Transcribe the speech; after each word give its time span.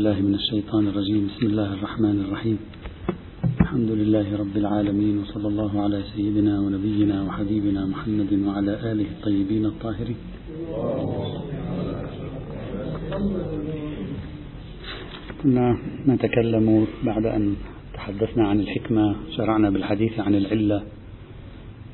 بالله 0.00 0.20
من 0.20 0.34
الشيطان 0.34 0.88
الرجيم. 0.88 1.26
بسم 1.28 1.46
الله 1.46 1.72
الرحمن 1.74 2.16
الرحيم. 2.24 2.58
الحمد 3.60 3.90
لله 4.00 4.26
رب 4.42 4.56
العالمين 4.56 5.18
وصلى 5.18 5.48
الله 5.48 5.82
على 5.84 6.02
سيدنا 6.16 6.60
ونبينا 6.60 7.16
وحبيبنا 7.22 7.86
محمد 7.86 8.32
وعلى 8.46 8.72
آله 8.92 9.08
الطيبين 9.16 9.64
الطاهرين. 9.66 10.16
كنا 15.42 15.66
نتكلم 16.08 16.86
بعد 17.04 17.26
أن 17.26 17.54
تحدثنا 17.94 18.48
عن 18.48 18.60
الحكمة 18.60 19.16
شرعنا 19.36 19.70
بالحديث 19.70 20.20
عن 20.20 20.34
العلة. 20.34 20.82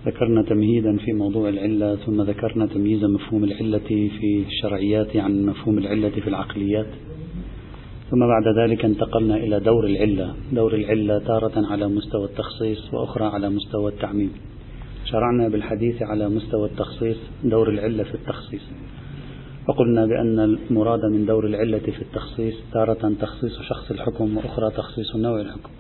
ذكرنا 0.07 0.43
تمهيدا 0.43 0.97
في 0.97 1.13
موضوع 1.13 1.49
العلة 1.49 1.97
ثم 2.07 2.23
ذكرنا 2.23 2.67
تمييز 2.67 3.05
مفهوم 3.05 3.45
العلة 3.45 3.89
في 4.19 4.45
الشرعيات 4.47 5.17
عن 5.17 5.47
مفهوم 5.47 5.79
العلة 5.79 6.15
في 6.23 6.29
العقليات. 6.29 6.91
ثم 8.11 8.27
بعد 8.27 8.59
ذلك 8.59 8.85
انتقلنا 8.85 9.37
إلى 9.37 9.61
دور 9.61 9.87
العلة 9.87 10.35
دور 10.53 10.75
العلة 10.75 11.19
تارة 11.19 11.67
على 11.67 11.89
مستوى 11.89 12.25
التخصيص 12.25 12.95
وأخرى 12.95 13.25
على 13.25 13.51
مستوى 13.51 13.93
التعميم. 13.93 14.33
شرعنا 15.05 15.49
بالحديث 15.49 16.03
على 16.03 16.29
مستوى 16.29 16.69
التخصيص 16.69 17.17
دور 17.45 17.69
العلة 17.69 18.05
في 18.05 18.15
التخصيص. 18.15 18.63
وقلنا 19.69 20.07
بأن 20.07 20.41
المراد 20.41 21.01
من 21.13 21.27
دور 21.27 21.47
العلة 21.47 21.79
في 21.79 22.03
التخصيص 22.03 22.55
تارة 22.73 23.13
تخصيص 23.21 23.63
شخص 23.63 23.91
الحكم 23.91 24.37
وأخرى 24.37 24.71
تخصيص 24.71 25.17
نوع 25.17 25.41
الحكم. 25.41 25.71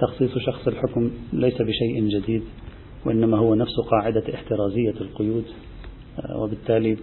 تخصيص 0.00 0.38
شخص 0.38 0.68
الحكم 0.68 1.10
ليس 1.32 1.62
بشيء 1.62 2.08
جديد 2.08 2.42
وإنما 3.06 3.38
هو 3.38 3.54
نفس 3.54 3.80
قاعدة 3.90 4.34
احترازية 4.34 4.94
القيود. 5.00 5.44
وبالتالي 6.36 6.96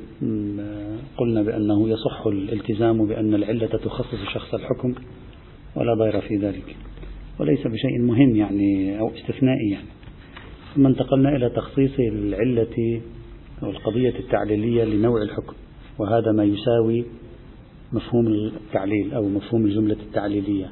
قلنا 1.17 1.41
بأنه 1.41 1.89
يصح 1.89 2.27
الالتزام 2.27 3.07
بأن 3.07 3.33
العلة 3.33 3.67
تخصص 3.67 4.15
شخص 4.33 4.53
الحكم 4.53 4.95
ولا 5.75 5.93
ضير 5.93 6.21
في 6.21 6.35
ذلك. 6.35 6.75
وليس 7.39 7.67
بشيء 7.67 8.01
مهم 8.01 8.35
يعني 8.35 8.99
أو 8.99 9.09
استثنائي 9.09 9.69
يعني. 9.71 9.87
ثم 10.75 10.87
انتقلنا 10.87 11.35
إلى 11.35 11.49
تخصيص 11.49 11.91
العلة 11.99 13.01
أو 13.63 13.69
القضية 13.69 14.19
التعليلية 14.19 14.83
لنوع 14.83 15.21
الحكم 15.21 15.53
وهذا 15.99 16.31
ما 16.31 16.43
يساوي 16.43 17.05
مفهوم 17.93 18.27
التعليل 18.27 19.13
أو 19.13 19.29
مفهوم 19.29 19.65
الجملة 19.65 19.97
التعليلية. 20.07 20.69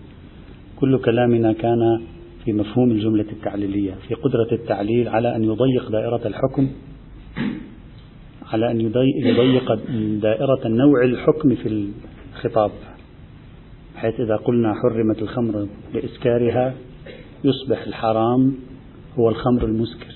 كل 0.79 0.99
كلامنا 0.99 1.53
كان 1.53 2.01
في 2.45 2.53
مفهوم 2.53 2.91
الجملة 2.91 3.25
التعليلية 3.31 3.91
في 4.07 4.13
قدرة 4.13 4.47
التعليل 4.51 5.07
على 5.07 5.35
أن 5.35 5.43
يضيق 5.43 5.91
دائرة 5.91 6.27
الحكم 6.27 6.69
على 8.53 8.71
أن 8.71 8.81
يضيق 8.81 9.73
دائرة 10.21 10.67
نوع 10.67 11.03
الحكم 11.03 11.55
في 11.55 11.89
الخطاب 12.35 12.71
بحيث 13.95 14.19
إذا 14.19 14.35
قلنا 14.35 14.73
حرمت 14.73 15.21
الخمر 15.21 15.67
لإسكارها 15.93 16.73
يصبح 17.43 17.83
الحرام 17.87 18.53
هو 19.19 19.29
الخمر 19.29 19.65
المسكر. 19.65 20.13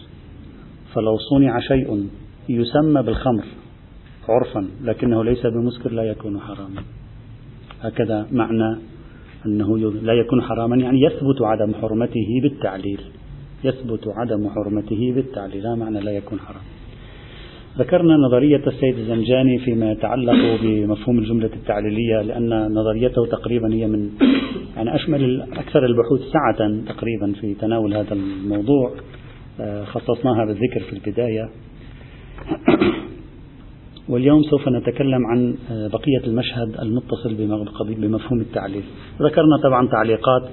فلو 0.93 1.17
صنع 1.17 1.59
شيء 1.59 2.07
يسمى 2.49 3.03
بالخمر 3.03 3.45
عرفا 4.29 4.67
لكنه 4.83 5.23
ليس 5.23 5.45
بمسكر 5.45 5.91
لا 5.91 6.03
يكون 6.03 6.39
حراما. 6.39 6.81
هكذا 7.81 8.27
معنى 8.31 8.77
أنه 9.45 9.77
لا 9.77 10.13
يكون 10.13 10.41
حراما 10.41 10.77
يعني 10.77 11.01
يثبت 11.01 11.41
عدم 11.41 11.73
حرمته 11.73 12.27
بالتعليل. 12.43 13.01
يثبت 13.63 14.07
عدم 14.07 14.49
حرمته 14.49 15.13
بالتعليل 15.15 15.63
لا 15.63 15.75
معنى 15.75 15.99
لا 15.99 16.11
يكون 16.11 16.39
حرام. 16.39 16.63
ذكرنا 17.77 18.17
نظرية 18.17 18.67
السيد 18.67 18.97
الزنجاني 18.97 19.59
فيما 19.59 19.91
يتعلق 19.91 20.61
بمفهوم 20.63 21.19
الجملة 21.19 21.49
التعليلية 21.53 22.21
لأن 22.21 22.73
نظريته 22.73 23.25
تقريبا 23.25 23.73
هي 23.73 23.87
من 23.87 24.09
يعني 24.75 24.95
أشمل 24.95 25.41
أكثر 25.41 25.85
البحوث 25.85 26.21
سعة 26.33 26.81
تقريبا 26.87 27.33
في 27.41 27.53
تناول 27.53 27.93
هذا 27.93 28.13
الموضوع 28.13 28.91
آه، 29.59 29.83
خصصناها 29.83 30.45
بالذكر 30.45 30.79
في 30.79 30.93
البداية. 30.93 31.49
واليوم 34.09 34.43
سوف 34.43 34.67
نتكلم 34.67 35.25
عن 35.25 35.55
آه، 35.71 35.87
بقية 35.87 36.27
المشهد 36.27 36.75
المتصل 36.81 37.35
بمفهوم 37.95 38.41
التعليل. 38.41 38.83
ذكرنا 39.21 39.57
طبعا 39.63 39.87
تعليقات 39.87 40.43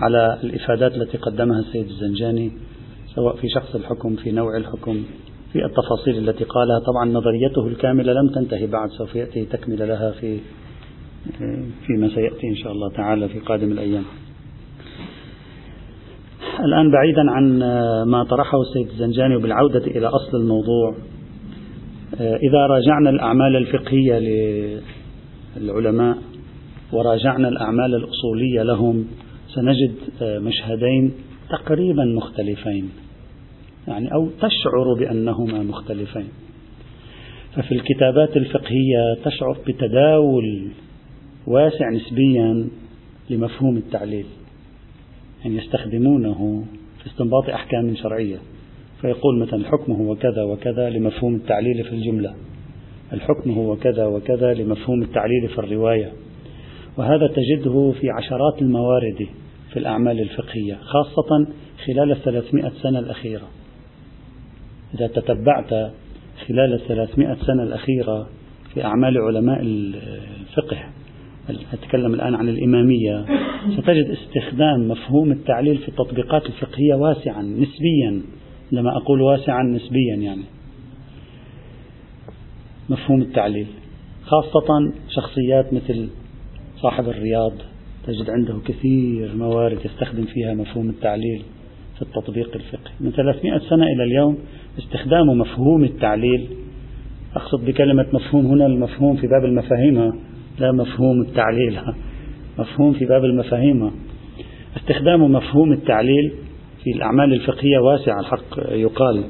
على 0.00 0.38
الإفادات 0.44 0.94
التي 0.94 1.18
قدمها 1.18 1.58
السيد 1.58 1.86
الزنجاني 1.86 2.50
سواء 3.14 3.36
في 3.36 3.48
شخص 3.48 3.74
الحكم 3.74 4.16
في 4.16 4.30
نوع 4.30 4.56
الحكم. 4.56 5.04
في 5.56 5.64
التفاصيل 5.64 6.28
التي 6.28 6.44
قالها. 6.44 6.78
طبعا 6.78 7.04
نظريته 7.10 7.66
الكاملة 7.66 8.12
لم 8.12 8.28
تنتهي 8.28 8.66
بعد 8.66 8.88
سوف 8.90 9.16
يأتي 9.16 9.44
تكملة 9.44 9.84
لها 9.84 10.10
في 10.10 10.38
فيما 11.86 12.08
سيأتي 12.08 12.48
إن 12.48 12.56
شاء 12.56 12.72
الله 12.72 12.92
تعالى 12.92 13.28
في 13.28 13.38
قادم 13.38 13.72
الأيام. 13.72 14.04
الآن 16.64 16.90
بعيدا 16.90 17.30
عن 17.30 17.58
ما 18.10 18.24
طرحه 18.24 18.60
السيد 18.60 18.88
الزنجاني 18.88 19.36
وبالعودة 19.36 19.86
إلى 19.86 20.06
أصل 20.06 20.36
الموضوع. 20.36 20.94
إذا 22.20 22.66
راجعنا 22.66 23.10
الأعمال 23.10 23.56
الفقهية 23.56 24.18
للعلماء 25.56 26.18
وراجعنا 26.92 27.48
الأعمال 27.48 27.94
الأصولية 27.94 28.62
لهم 28.62 29.06
سنجد 29.54 29.94
مشهدين 30.22 31.12
تقريبا 31.50 32.04
مختلفين. 32.04 32.90
يعني 33.88 34.12
أو 34.14 34.28
تشعر 34.28 34.94
بأنهما 34.98 35.62
مختلفين. 35.62 36.28
ففي 37.54 37.72
الكتابات 37.72 38.36
الفقهية 38.36 39.14
تشعر 39.24 39.58
بتداول 39.66 40.68
واسع 41.46 41.90
نسبيا 41.90 42.68
لمفهوم 43.30 43.76
التعليل 43.76 44.26
يعني 45.44 45.56
يستخدمونه 45.56 46.64
في 46.98 47.06
استنباط 47.06 47.48
أحكام 47.48 47.94
شرعية. 47.96 48.36
فيقول 49.00 49.38
مثلا 49.38 49.60
الحكم 49.60 49.92
هو 49.92 50.16
كذا 50.16 50.42
وكذا 50.42 50.90
لمفهوم 50.90 51.34
التعليل 51.34 51.84
في 51.84 51.92
الجملة. 51.92 52.34
الحكم 53.12 53.50
هو 53.50 53.76
كذا 53.76 54.06
وكذا 54.06 54.54
لمفهوم 54.54 55.02
التعليل 55.02 55.48
في 55.48 55.58
الرواية. 55.58 56.12
وهذا 56.96 57.26
تجده 57.26 57.92
في 58.00 58.10
عشرات 58.10 58.62
الموارد 58.62 59.26
في 59.70 59.78
الأعمال 59.78 60.20
الفقهية 60.20 60.74
خاصة 60.74 61.46
خلال 61.86 62.10
الثلاثمائة 62.12 62.72
سنة 62.82 62.98
الأخيرة. 62.98 63.48
إذا 64.94 65.06
تتبعت 65.06 65.70
خلال 66.46 66.74
الثلاثمائة 66.74 67.34
سنة 67.34 67.62
الأخيرة 67.62 68.28
في 68.74 68.84
أعمال 68.84 69.18
علماء 69.18 69.60
الفقه 69.60 70.78
أتكلم 71.72 72.14
الآن 72.14 72.34
عن 72.34 72.48
الإمامية 72.48 73.24
ستجد 73.78 74.10
استخدام 74.10 74.88
مفهوم 74.88 75.32
التعليل 75.32 75.78
في 75.78 75.88
التطبيقات 75.88 76.46
الفقهية 76.46 76.94
واسعا 76.94 77.42
نسبيا 77.42 78.22
عندما 78.72 78.96
أقول 78.96 79.20
واسعا 79.22 79.62
نسبيا 79.62 80.14
يعني. 80.14 80.42
مفهوم 82.90 83.22
التعليل. 83.22 83.66
خاصة 84.24 84.92
شخصيات 85.08 85.72
مثل 85.72 86.08
صاحب 86.76 87.08
الرياض 87.08 87.52
تجد 88.06 88.30
عنده 88.30 88.58
كثير 88.66 89.34
موارد 89.34 89.78
يستخدم 89.84 90.24
فيها 90.24 90.54
مفهوم 90.54 90.90
التعليل. 90.90 91.42
في 91.96 92.02
التطبيق 92.02 92.50
الفقهي. 92.54 92.92
من 93.00 93.10
300 93.12 93.58
سنة 93.58 93.86
إلى 93.86 94.04
اليوم 94.04 94.38
استخدام 94.78 95.26
مفهوم 95.26 95.84
التعليل 95.84 96.48
أقصد 97.36 97.64
بكلمة 97.64 98.06
مفهوم 98.12 98.46
هنا 98.46 98.66
المفهوم 98.66 99.16
في 99.16 99.26
باب 99.26 99.44
المفاهيم 99.44 100.12
لا 100.58 100.72
مفهوم 100.72 101.20
التعليل 101.20 101.80
مفهوم 102.58 102.92
في 102.92 103.04
باب 103.04 103.24
المفاهيم 103.24 103.90
استخدام 104.76 105.32
مفهوم 105.32 105.72
التعليل 105.72 106.32
في 106.84 106.90
الأعمال 106.92 107.32
الفقهية 107.32 107.78
واسع 107.78 108.20
الحق 108.20 108.58
يقال. 108.70 109.24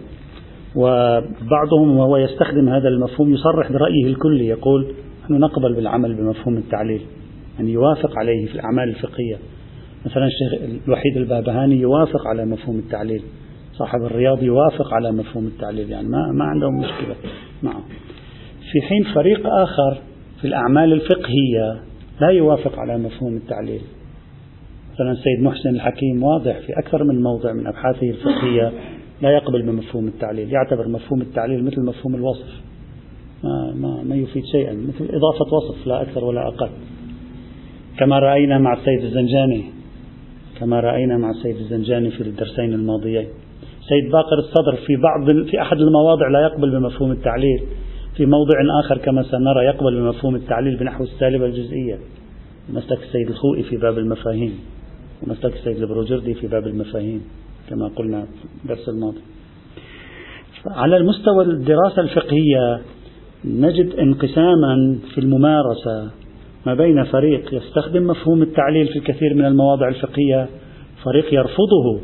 وبعضهم 0.76 1.97
وهو 1.97 2.16
يستخدم 2.16 2.69
هذا 2.69 2.88
المفهوم 2.88 3.34
يصرح 3.34 3.72
برأيه 3.72 4.06
الكلي 4.06 4.47
يقول 4.47 4.87
نحن 5.25 5.35
نقبل 5.35 5.75
بالعمل 5.75 6.14
بمفهوم 6.14 6.56
التعليل 6.56 7.00
يعني 7.58 7.73
يوافق 7.73 8.19
عليه 8.19 8.46
في 8.46 8.55
الأعمال 8.55 8.88
الفقهية. 8.88 9.38
مثلا 10.06 10.26
الشيخ 10.26 10.81
الوحيد 10.87 11.17
البابهاني 11.17 11.76
يوافق 11.76 12.26
على 12.26 12.44
مفهوم 12.44 12.79
التعليل. 12.79 13.23
صاحب 13.73 14.03
الرياض 14.03 14.43
يوافق 14.43 14.94
على 14.94 15.12
مفهوم 15.12 15.47
التعليل. 15.47 15.91
يعني 15.91 16.08
ما, 16.08 16.32
ما 16.32 16.44
عندهم 16.44 16.79
مشكلة 16.79 17.14
معه. 17.62 17.82
في 18.73 18.81
حين 18.88 19.14
فريق 19.14 19.47
آخر 19.47 19.99
في 20.41 20.47
الأعمال 20.47 20.93
الفقهية 20.93 21.82
لا 22.20 22.29
يوافق 22.29 22.79
على 22.79 22.99
مفهوم 22.99 23.37
التعليل. 23.37 23.81
مثلا 24.94 25.12
السيد 25.12 25.43
محسن 25.43 25.69
الحكيم 25.69 26.23
واضح 26.23 26.58
في 26.58 26.73
أكثر 26.79 27.05
من 27.05 27.23
موضع 27.23 27.53
من 27.53 27.67
أبحاثه 27.67 28.11
الفقهية 28.11 28.73
لا 29.23 29.31
يقبل 29.31 29.62
بمفهوم 29.62 30.06
التعليل. 30.06 30.53
يعتبر 30.53 30.88
مفهوم 30.88 31.20
التعليل 31.20 31.64
مثل 31.64 31.85
مفهوم 31.85 32.14
الوصف. 32.14 32.61
ما, 33.44 33.75
ما, 33.75 34.03
ما 34.03 34.17
يفيد 34.17 34.44
شيئا. 34.44 34.73
مثل 34.73 35.05
إضافة 35.05 35.55
وصف 35.55 35.87
لا 35.87 36.03
أكثر 36.03 36.25
ولا 36.25 36.49
أقل. 36.49 36.70
كما 37.99 38.19
رأينا 38.19 38.58
مع 38.58 38.73
السيد 38.73 39.05
الزنجاني 39.05 39.75
كما 40.61 40.81
رأينا 40.81 41.19
مع 41.19 41.31
السيد 41.31 41.56
الزنجاني 41.56 42.11
في 42.11 42.20
الدرسين 42.20 42.75
الماضيين. 42.75 43.26
سيد 43.88 44.12
باقر 44.12 44.38
الصدر 44.38 44.76
في 44.87 44.97
بعض 44.97 45.47
في 45.50 45.62
أحد 45.62 45.76
المواضع 45.81 46.29
لا 46.29 46.41
يقبل 46.41 46.70
بمفهوم 46.70 47.12
التعليل. 47.12 47.61
في 48.17 48.26
موضع 48.26 48.55
آخر 48.85 48.99
كما 48.99 49.23
سنرى 49.23 49.64
يقبل 49.64 50.00
بمفهوم 50.00 50.35
التعليل 50.35 50.76
بنحو 50.76 51.05
السالبة 51.05 51.47
الجزئية. 51.47 51.99
مسلك 52.69 52.99
السيد 53.03 53.29
الخوئي 53.29 53.62
في 53.62 53.76
باب 53.76 53.99
المفاهيم. 53.99 54.58
ومسلك 55.23 55.53
السيد 55.53 55.82
البروجردي 55.82 56.35
في 56.35 56.47
باب 56.47 56.67
المفاهيم 56.67 57.23
كما 57.69 57.88
قلنا 57.88 58.23
في 58.23 58.64
الدرس 58.64 58.88
الماضي. 58.88 59.20
على 60.67 60.97
المستوى 60.97 61.44
الدراسة 61.44 62.03
الفقهية 62.03 62.81
نجد 63.44 63.94
انقساما 63.94 64.99
في 65.14 65.19
الممارسة. 65.19 66.11
ما 66.67 66.75
بين 66.75 67.05
فريق 67.05 67.55
يستخدم 67.55 68.07
مفهوم 68.07 68.43
التعليل 68.43 68.89
في 68.89 68.99
الكثير 68.99 69.35
من 69.35 69.45
المواضع 69.45 69.89
الفقهية 69.89 70.49
فريق 71.05 71.35
يرفضه 71.35 72.01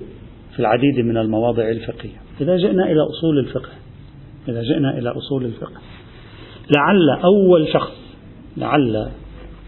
في 0.52 0.60
العديد 0.60 0.98
من 0.98 1.16
المواضع 1.16 1.68
الفقهية. 1.68 2.16
إذا 2.40 2.56
جئنا 2.56 2.92
إلى 2.92 3.00
أصول 3.00 3.38
الفقه 3.38 3.70
إذا 4.48 4.62
جئنا 4.62 4.98
إلى 4.98 5.10
أصول 5.10 5.44
الفقه 5.44 5.80
لعل 6.76 7.10
أول 7.24 7.68
شخص 7.68 7.92
لعل 8.56 9.08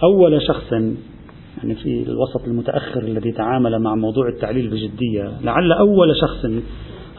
أول 0.02 0.42
شخص 0.42 0.72
يعني 0.72 1.74
في 1.74 2.02
الوسط 2.08 2.44
المتأخر 2.46 3.02
الذي 3.02 3.32
تعامل 3.32 3.78
مع 3.78 3.94
موضوع 3.94 4.28
التعليل 4.28 4.68
بجدية 4.68 5.32
لعل 5.44 5.72
أول 5.72 6.16
شخص 6.20 6.46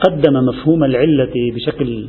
قدم 0.08 0.34
مفهوم 0.34 0.84
العلة 0.84 1.34
بشكل 1.56 2.08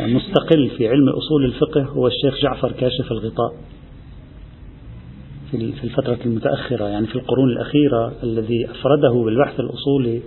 مستقل 0.00 0.68
في 0.76 0.88
علم 0.88 1.08
أصول 1.08 1.44
الفقه 1.44 1.82
هو 1.82 2.06
الشيخ 2.06 2.42
جعفر 2.42 2.72
كاشف 2.72 3.12
الغطاء. 3.12 3.52
في 5.50 5.84
الفترة 5.84 6.18
المتأخرة 6.26 6.84
يعني 6.84 7.06
في 7.06 7.16
القرون 7.16 7.50
الأخيرة 7.50 8.12
الذي 8.22 8.70
أفرده 8.70 9.24
بالبحث 9.24 9.60
الأصولي 9.60 10.20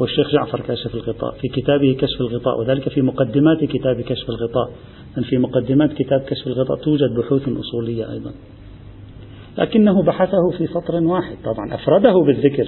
هو 0.00 0.04
الشيخ 0.04 0.32
جعفر 0.32 0.60
كاشف 0.60 0.94
الغطاء 0.94 1.34
في 1.40 1.48
كتابه 1.48 1.96
كشف 2.00 2.20
الغطاء 2.20 2.60
وذلك 2.60 2.88
في 2.88 3.02
مقدمات 3.02 3.64
كتاب 3.64 4.00
كشف 4.00 4.28
الغطاء 4.28 4.70
في 5.22 5.38
مقدمات 5.38 5.92
كتاب 5.92 6.20
كشف 6.20 6.46
الغطاء 6.46 6.76
توجد 6.76 7.14
بحوث 7.18 7.48
أصولية 7.48 8.12
أيضا. 8.12 8.32
لكنه 9.58 10.02
بحثه 10.02 10.50
في 10.58 10.66
سطر 10.66 10.94
واحد 10.94 11.36
طبعا 11.44 11.74
أفرده 11.74 12.12
بالذكر 12.26 12.66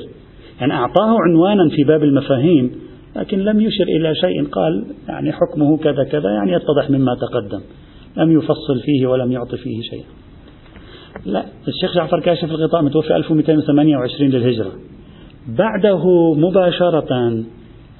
يعني 0.60 0.72
أعطاه 0.72 1.16
عنوانا 1.26 1.68
في 1.68 1.84
باب 1.84 2.02
المفاهيم 2.02 2.70
لكن 3.16 3.38
لم 3.38 3.60
يشر 3.60 3.84
إلى 3.84 4.14
شيء 4.14 4.44
قال 4.44 4.86
يعني 5.08 5.32
حكمه 5.32 5.76
كذا 5.76 6.04
كذا 6.04 6.30
يعني 6.30 6.52
يتضح 6.52 6.90
مما 6.90 7.14
تقدم 7.14 7.60
لم 8.16 8.38
يفصل 8.38 8.80
فيه 8.84 9.06
ولم 9.06 9.32
يعطي 9.32 9.56
فيه 9.56 9.80
شيئا. 9.90 10.17
لا 11.26 11.44
الشيخ 11.68 11.94
جعفر 11.94 12.20
كاشف 12.20 12.44
الغطاء 12.44 12.82
متوفي 12.82 13.16
1228 13.16 14.30
للهجرة. 14.30 14.72
بعده 15.48 16.34
مباشرة 16.34 17.44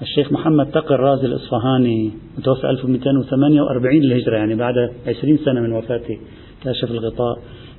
الشيخ 0.02 0.32
محمد 0.32 0.70
تقي 0.70 0.94
الرازي 0.94 1.26
الإصفهاني 1.26 2.12
متوفى 2.38 2.70
1248 2.70 4.00
للهجرة 4.00 4.36
يعني 4.36 4.54
بعد 4.54 4.74
20 5.06 5.38
سنة 5.44 5.60
من 5.60 5.72
وفاته 5.72 6.18
كاشف 6.64 6.90
الغطاء. 6.90 7.38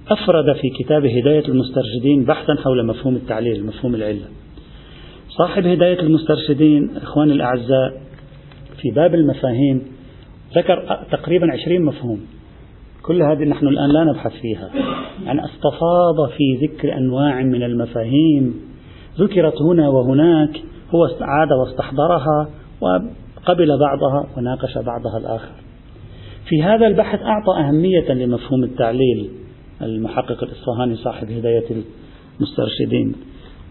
أفرد 0.09 0.55
في 0.55 0.69
كتابه 0.83 1.19
هداية 1.19 1.47
المسترشدين 1.47 2.25
بحثا 2.25 2.55
حول 2.63 2.85
مفهوم 2.85 3.15
التعليل 3.15 3.65
مفهوم 3.65 3.95
العلة. 3.95 4.25
صاحب 5.37 5.65
هداية 5.65 5.99
المسترشدين 5.99 6.97
إخواني 6.97 7.33
الأعزاء 7.33 8.01
في 8.81 8.91
باب 8.95 9.15
المفاهيم 9.15 9.81
ذكر 10.55 10.99
تقريبا 11.11 11.51
عشرين 11.51 11.81
مفهوم. 11.81 12.19
كل 13.05 13.21
هذه 13.23 13.43
نحن 13.43 13.67
الآن 13.67 13.89
لا 13.89 14.03
نبحث 14.03 14.31
فيها. 14.41 14.69
يعني 15.25 15.45
أستفاض 15.45 16.29
في 16.37 16.67
ذكر 16.67 16.97
أنواع 16.97 17.41
من 17.41 17.63
المفاهيم. 17.63 18.55
ذكرت 19.19 19.61
هنا 19.61 19.89
وهناك 19.89 20.61
هو 20.95 21.03
عاد 21.21 21.51
واستحضرها 21.51 22.49
وقبل 22.81 23.79
بعضها 23.79 24.27
وناقش 24.37 24.77
بعضها 24.77 25.17
الآخر. 25.17 25.51
في 26.49 26.63
هذا 26.63 26.87
البحث 26.87 27.19
أعطى 27.19 27.67
أهمية 27.67 28.11
لمفهوم 28.13 28.63
التعليل 28.63 29.29
المحقق 29.81 30.43
الإصفهاني 30.43 30.95
صاحب 30.95 31.31
هداية 31.31 31.65
المسترشدين 32.39 33.15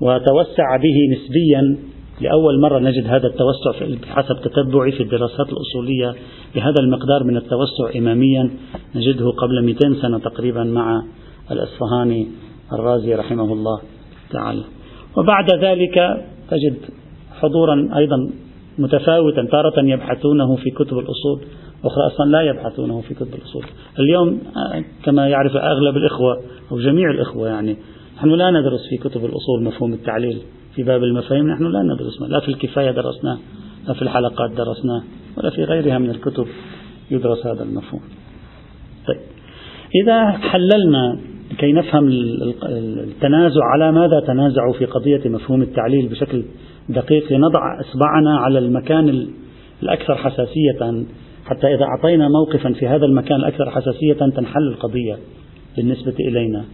وتوسع 0.01 0.77
به 0.77 1.17
نسبيا 1.17 1.77
لأول 2.21 2.61
مرة 2.61 2.79
نجد 2.79 3.07
هذا 3.07 3.27
التوسع 3.27 3.87
بحسب 4.03 4.41
تتبعي 4.41 4.93
في 4.93 5.03
الدراسات 5.03 5.47
الأصولية 5.49 6.15
بهذا 6.55 6.75
المقدار 6.81 7.25
من 7.25 7.37
التوسع 7.37 7.99
إماميا 7.99 8.51
نجده 8.95 9.31
قبل 9.31 9.65
200 9.65 9.95
سنة 10.03 10.19
تقريبا 10.19 10.65
مع 10.65 11.03
الأصفهاني 11.51 12.27
الرازي 12.73 13.15
رحمه 13.15 13.53
الله 13.53 13.81
تعالى. 14.31 14.63
وبعد 15.17 15.51
ذلك 15.65 16.25
تجد 16.51 16.77
حضورا 17.41 17.89
أيضا 17.97 18.31
متفاوتا 18.79 19.49
تارة 19.51 19.85
يبحثونه 19.85 20.57
في 20.57 20.71
كتب 20.71 20.99
الأصول 20.99 21.41
أخرى 21.85 22.07
أصلا 22.07 22.31
لا 22.31 22.43
يبحثونه 22.43 23.01
في 23.01 23.15
كتب 23.15 23.35
الأصول. 23.35 23.65
اليوم 23.99 24.41
كما 25.05 25.29
يعرف 25.29 25.57
أغلب 25.57 25.97
الإخوة 25.97 26.41
أو 26.73 26.79
جميع 26.79 27.11
الإخوة 27.11 27.49
يعني 27.49 27.77
نحن 28.17 28.29
لا 28.29 28.51
ندرس 28.51 28.81
في 28.91 28.97
كتب 29.09 29.25
الأصول 29.25 29.63
مفهوم 29.63 29.93
التعليل. 29.93 30.39
في 30.79 30.85
باب 30.85 31.03
المفاهيم 31.03 31.51
نحن 31.51 31.65
لا 31.65 31.83
ندرس 31.83 32.23
لا 32.23 32.41
في 32.41 32.49
الكفاية 32.49 32.91
درسناه 32.91 33.39
لا 33.89 33.95
في 33.95 34.03
الحلقات 34.03 34.51
درسناه 34.51 35.03
ولا 35.37 35.51
في 35.51 35.65
غيرها 35.65 35.99
من 35.99 36.11
الكتب 36.11 36.47
يدرس 37.11 37.47
هذا 37.47 37.63
المفهوم. 37.63 38.01
طيب. 39.09 39.21
إذا 40.03 40.31
حللنا 40.31 41.19
لكي 41.53 41.73
نفهم 41.73 42.09
التنازع 43.09 43.61
على 43.65 43.93
ماذا 43.93 44.21
تنازعوا 44.21 44.73
في 44.73 44.85
قضية 44.85 45.29
مفهوم 45.29 45.63
التعليل 45.63 46.09
بشكل 46.09 46.45
دقيق 46.89 47.33
لنضع 47.33 47.81
إصبعنا 47.81 48.39
على 48.39 48.59
المكان 48.59 49.29
الأكثر 49.83 50.15
حساسية 50.15 51.05
حتى 51.45 51.75
إذا 51.75 51.85
أعطينا 51.85 52.29
موقفا 52.29 52.73
في 52.73 52.89
هذا 52.89 53.05
المكان 53.05 53.37
الأكثر 53.37 53.71
حساسية 53.71 54.13
تنحل 54.13 54.69
القضية 54.69 55.19
بالنسبة 55.77 56.15
إلينا. 56.21 56.65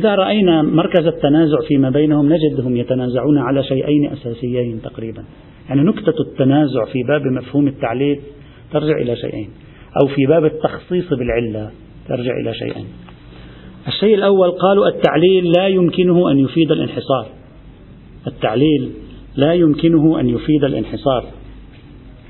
إذا 0.00 0.14
رأينا 0.14 0.62
مركز 0.62 1.06
التنازع 1.06 1.56
فيما 1.68 1.90
بينهم 1.90 2.32
نجدهم 2.32 2.76
يتنازعون 2.76 3.38
على 3.38 3.62
شيئين 3.62 4.12
أساسيين 4.12 4.82
تقريبا. 4.82 5.24
يعني 5.68 5.82
نكتة 5.82 6.20
التنازع 6.20 6.84
في 6.84 7.02
باب 7.08 7.22
مفهوم 7.22 7.68
التعليل 7.68 8.20
ترجع 8.72 8.96
إلى 9.02 9.16
شيئين 9.16 9.50
أو 10.02 10.06
في 10.08 10.26
باب 10.26 10.44
التخصيص 10.44 11.12
بالعلة 11.12 11.70
ترجع 12.08 12.32
إلى 12.42 12.54
شيئين. 12.54 12.86
الشيء 13.88 14.14
الأول 14.14 14.50
قالوا 14.50 14.88
التعليل 14.88 15.52
لا 15.58 15.66
يمكنه 15.68 16.30
أن 16.30 16.38
يفيد 16.38 16.72
الانحصار. 16.72 17.26
التعليل 18.26 18.90
لا 19.36 19.54
يمكنه 19.54 20.20
أن 20.20 20.28
يفيد 20.28 20.64
الانحصار. 20.64 21.24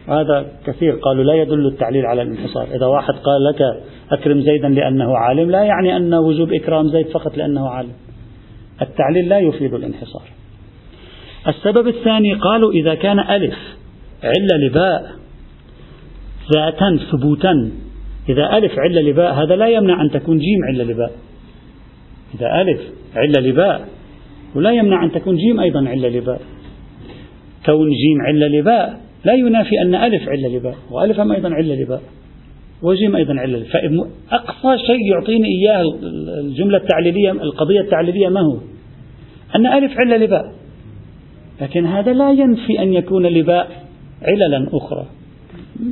هذا 0.09 0.47
كثير 0.67 0.93
قالوا 0.93 1.25
لا 1.25 1.35
يدل 1.35 1.67
التعليل 1.67 2.07
على 2.07 2.23
الانحصار. 2.23 2.67
إذا 2.75 2.87
واحد 2.87 3.15
قال 3.15 3.45
لك 3.45 3.83
أكرم 4.13 4.41
زيدا 4.41 4.69
لأنه 4.69 5.17
عالم 5.17 5.51
لا 5.51 5.63
يعني 5.63 5.97
أن 5.97 6.15
وجوب 6.15 6.53
إكرام 6.53 6.89
زيد 6.89 7.07
فقط 7.07 7.37
لأنه 7.37 7.69
عالم. 7.69 7.93
التعليل 8.83 9.29
لا 9.29 9.39
يفيد 9.39 9.75
الانحصار. 9.75 10.23
السبب 11.49 11.89
الثاني 11.89 12.35
قالوا 12.35 12.73
إذا 12.73 12.95
كان 12.95 13.19
ألف 13.19 13.55
علة 14.23 14.67
لباء 14.67 15.11
ذاتا 16.55 16.99
ثبوتا 17.13 17.71
إذا 18.29 18.57
ألف 18.57 18.79
علة 18.79 19.01
لباء 19.01 19.33
هذا 19.35 19.57
لا 19.57 19.69
يمنع 19.69 20.03
أن 20.03 20.11
تكون 20.11 20.39
جيم 20.39 20.65
علة 20.69 20.85
لباء. 20.85 21.13
إذا 22.35 22.61
ألف 22.61 22.81
علة 23.15 23.49
لباء 23.49 23.89
ولا 24.55 24.71
يمنع 24.71 25.05
أن 25.05 25.13
تكون 25.13 25.37
جيم 25.37 25.61
أيضا 25.61 25.89
علة 25.89 26.09
لباء. 26.09 26.41
كون 27.67 27.89
جيم 27.89 28.21
علة 28.27 28.47
لباء 28.47 29.01
لا 29.25 29.35
ينافي 29.35 29.83
أن 29.83 29.95
ألف 29.95 30.29
علة 30.29 30.49
لباء 30.49 30.75
وألف 30.91 31.21
أيضا 31.21 31.55
علة 31.55 31.75
لباء. 31.75 32.03
وجيم 32.83 33.17
أيضا 33.17 33.35
علة 33.35 33.63
فأقصى 33.63 34.87
شيء 34.87 35.13
يعطيني 35.13 35.49
إياه 35.49 35.83
الجملة 36.41 36.79
التعليلية 36.79 37.31
القضية 37.31 37.81
التعليلية 37.81 38.29
ما 38.29 38.41
هو؟ 38.41 38.59
أن 39.57 39.67
ألف 39.67 39.99
علة 39.99 40.17
لباء. 40.17 40.53
لكن 41.61 41.87
هذا 41.87 42.13
لا 42.13 42.33
ينفي 42.33 42.83
أن 42.83 42.93
يكون 42.93 43.27
لباء 43.27 43.85
عللا 44.23 44.69
أخرى. 44.73 45.07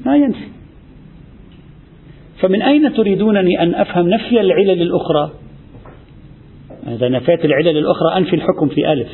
ما 0.07 0.17
ينفي. 0.17 0.49
فمن 2.41 2.63
أين 2.63 2.95
تريدونني 2.95 3.63
أن 3.63 3.75
أفهم 3.75 4.09
نفي 4.09 4.41
العلل 4.41 4.83
الأخرى؟ 4.83 5.31
إذا 6.87 7.09
نفيت 7.09 7.45
العلل 7.45 7.79
الأخرى 7.79 8.17
أنفي 8.17 8.37
الحكم 8.37 8.69
في 8.69 8.93
ألف. 8.93 9.09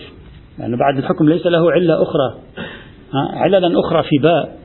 لأنه 0.58 0.76
بعد 0.76 0.98
الحكم 0.98 1.28
ليس 1.28 1.46
له 1.46 1.72
علة 1.72 2.02
أخرى. 2.02 2.38
عللا 3.14 3.80
أخرى 3.80 4.02
في 4.02 4.18
باء. 4.22 4.59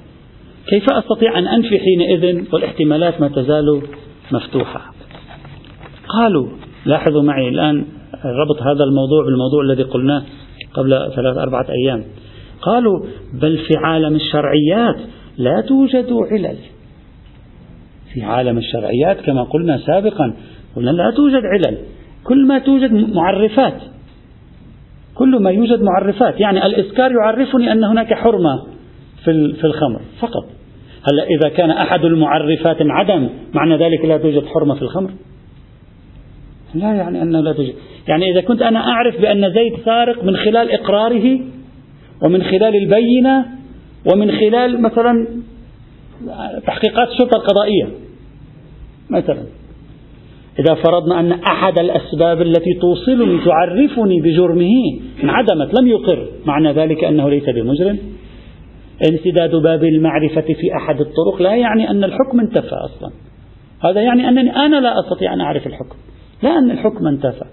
كيف 0.70 0.84
أستطيع 0.90 1.40
أن 1.40 1.48
أنفي 1.48 1.80
حينئذ 1.80 2.54
والاحتمالات 2.54 3.22
ما 3.22 3.28
تزال 3.28 3.82
مفتوحة؟ 4.32 4.94
قالوا 6.08 6.48
لاحظوا 6.86 7.22
معي 7.22 7.50
الآن 7.50 7.86
ربط 8.26 8.62
هذا 8.62 8.84
الموضوع 8.84 9.26
بالموضوع 9.26 9.64
الذي 9.64 9.84
قلناه 9.84 10.24
قبل 10.74 11.12
ثلاث 11.16 11.38
أربعة 11.38 11.66
أيام. 11.70 12.04
قالوا 12.62 13.06
بل 13.34 13.58
في 13.58 13.78
عالم 13.86 14.16
الشرعيات 14.16 14.96
لا 15.38 15.62
توجد 15.62 16.14
علل. 16.32 16.58
في 18.14 18.22
عالم 18.24 18.58
الشرعيات 18.58 19.22
كما 19.22 19.44
قلنا 19.44 19.78
سابقا 19.78 20.34
قلنا 20.76 20.92
لا 20.92 21.12
توجد 21.16 21.42
علل. 21.46 21.78
كل 22.24 22.48
ما 22.48 22.60
توجد 22.60 22.92
معرفات. 23.16 23.82
كل 25.16 25.42
ما 25.42 25.52
يوجد 25.52 25.82
معرفات. 25.82 26.40
يعني 26.40 26.66
الإسكار 26.66 27.12
يعرفني 27.12 27.72
أن 27.72 27.84
هناك 27.84 28.14
حرمة 28.14 28.64
في 29.24 29.64
الخمر 29.64 30.02
فقط. 30.20 30.55
هلا 31.06 31.24
إذا 31.24 31.50
كان 31.50 31.72
أحد 31.72 32.06
المعرفات 32.06 32.78
عدم 32.82 33.30
معنى 33.54 33.78
ذلك 33.78 34.06
لا 34.06 34.18
توجد 34.18 34.46
حرمة 34.46 34.76
في 34.76 34.82
الخمر. 34.82 35.12
لا 36.76 36.94
يعني 36.94 37.22
أنه 37.22 37.40
لا 37.40 37.54
توجد. 37.54 37.74
يعني 38.08 38.32
إذا 38.32 38.42
كنت 38.42 38.62
أنا 38.62 38.80
أعرف 38.88 39.22
بأن 39.22 39.54
زيد 39.54 39.74
سارق 39.86 40.24
من 40.24 40.36
خلال 40.36 40.72
إقراره 40.72 41.40
ومن 42.24 42.44
خلال 42.44 42.76
البينة 42.76 43.46
ومن 44.14 44.32
خلال 44.32 44.82
مثلا 44.82 45.28
تحقيقات 46.68 47.08
الشرطة 47.08 47.38
القضائية 47.38 47.88
مثلا. 49.10 49.44
إذا 50.60 50.76
فرضنا 50.76 51.20
أن 51.20 51.32
أحد 51.32 51.80
الأسباب 51.80 52.42
التي 52.42 52.74
توصلني 52.82 53.40
تعرفني 53.46 54.22
بجرمه 54.22 54.72
انعدمت 55.24 55.80
لم 55.80 55.88
يقر 55.88 56.28
معنى 56.46 56.72
ذلك 56.72 57.04
أنه 57.04 57.30
ليس 57.30 57.50
بمجرم. 57.50 57.98
انسداد 59.10 59.56
باب 59.56 59.84
المعرفة 59.84 60.42
في 60.42 60.76
أحد 60.78 61.02
الطرق 61.02 61.42
لا 61.42 61.56
يعني 61.56 61.90
أن 61.90 62.04
الحكم 62.04 62.40
انتفى 62.40 62.76
أصلا. 62.76 63.12
هذا 63.84 64.02
يعني 64.02 64.30
أنني 64.30 64.56
أنا 64.56 64.76
لا 64.76 65.00
أستطيع 65.00 65.34
أن 65.34 65.42
أعرف 65.42 65.68
الحكم. 65.68 65.96
لا 66.44 66.58
أن 66.58 66.72
الحكم 66.72 67.08
انتفى. 67.08 67.46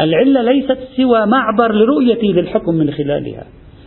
العلة 0.00 0.42
ليست 0.42 0.78
سوى 0.96 1.26
معبر 1.26 1.74
لرؤيتي 1.74 2.32
للحكم 2.32 2.74
من 2.74 2.90
خلالها. 2.90 3.44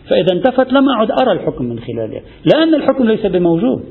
فإذا 0.08 0.32
انتفت 0.32 0.72
لم 0.72 0.88
أعد 0.88 1.10
أرى 1.10 1.32
الحكم 1.32 1.64
من 1.64 1.78
خلالها. 1.78 2.20
لأن 2.54 2.74
الحكم 2.74 3.04
ليس 3.04 3.26
بموجود. 3.26 3.84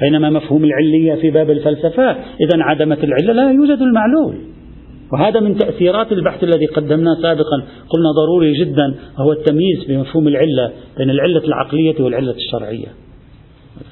بينما 0.00 0.30
مفهوم 0.30 0.64
العلية 0.64 1.14
في 1.14 1.30
باب 1.30 1.50
الفلسفة. 1.50 2.10
إذا 2.12 2.54
انعدمت 2.54 3.04
العلة 3.04 3.32
لا 3.32 3.50
يوجد 3.50 3.78
المعلول. 3.82 4.55
وهذا 5.12 5.40
من 5.40 5.58
تأثيرات 5.58 6.12
البحث 6.12 6.44
الذي 6.44 6.66
قدمناه 6.66 7.14
سابقا. 7.22 7.62
قلنا 7.88 8.10
ضروري 8.16 8.52
جدا 8.52 8.94
هو 9.16 9.32
التمييز 9.32 9.84
بمفهوم 9.88 10.28
العلة 10.28 10.72
بين 10.98 11.10
العلة 11.10 11.44
العقلية 11.44 11.94
والعلة 12.00 12.34
الشرعية. 12.34 12.86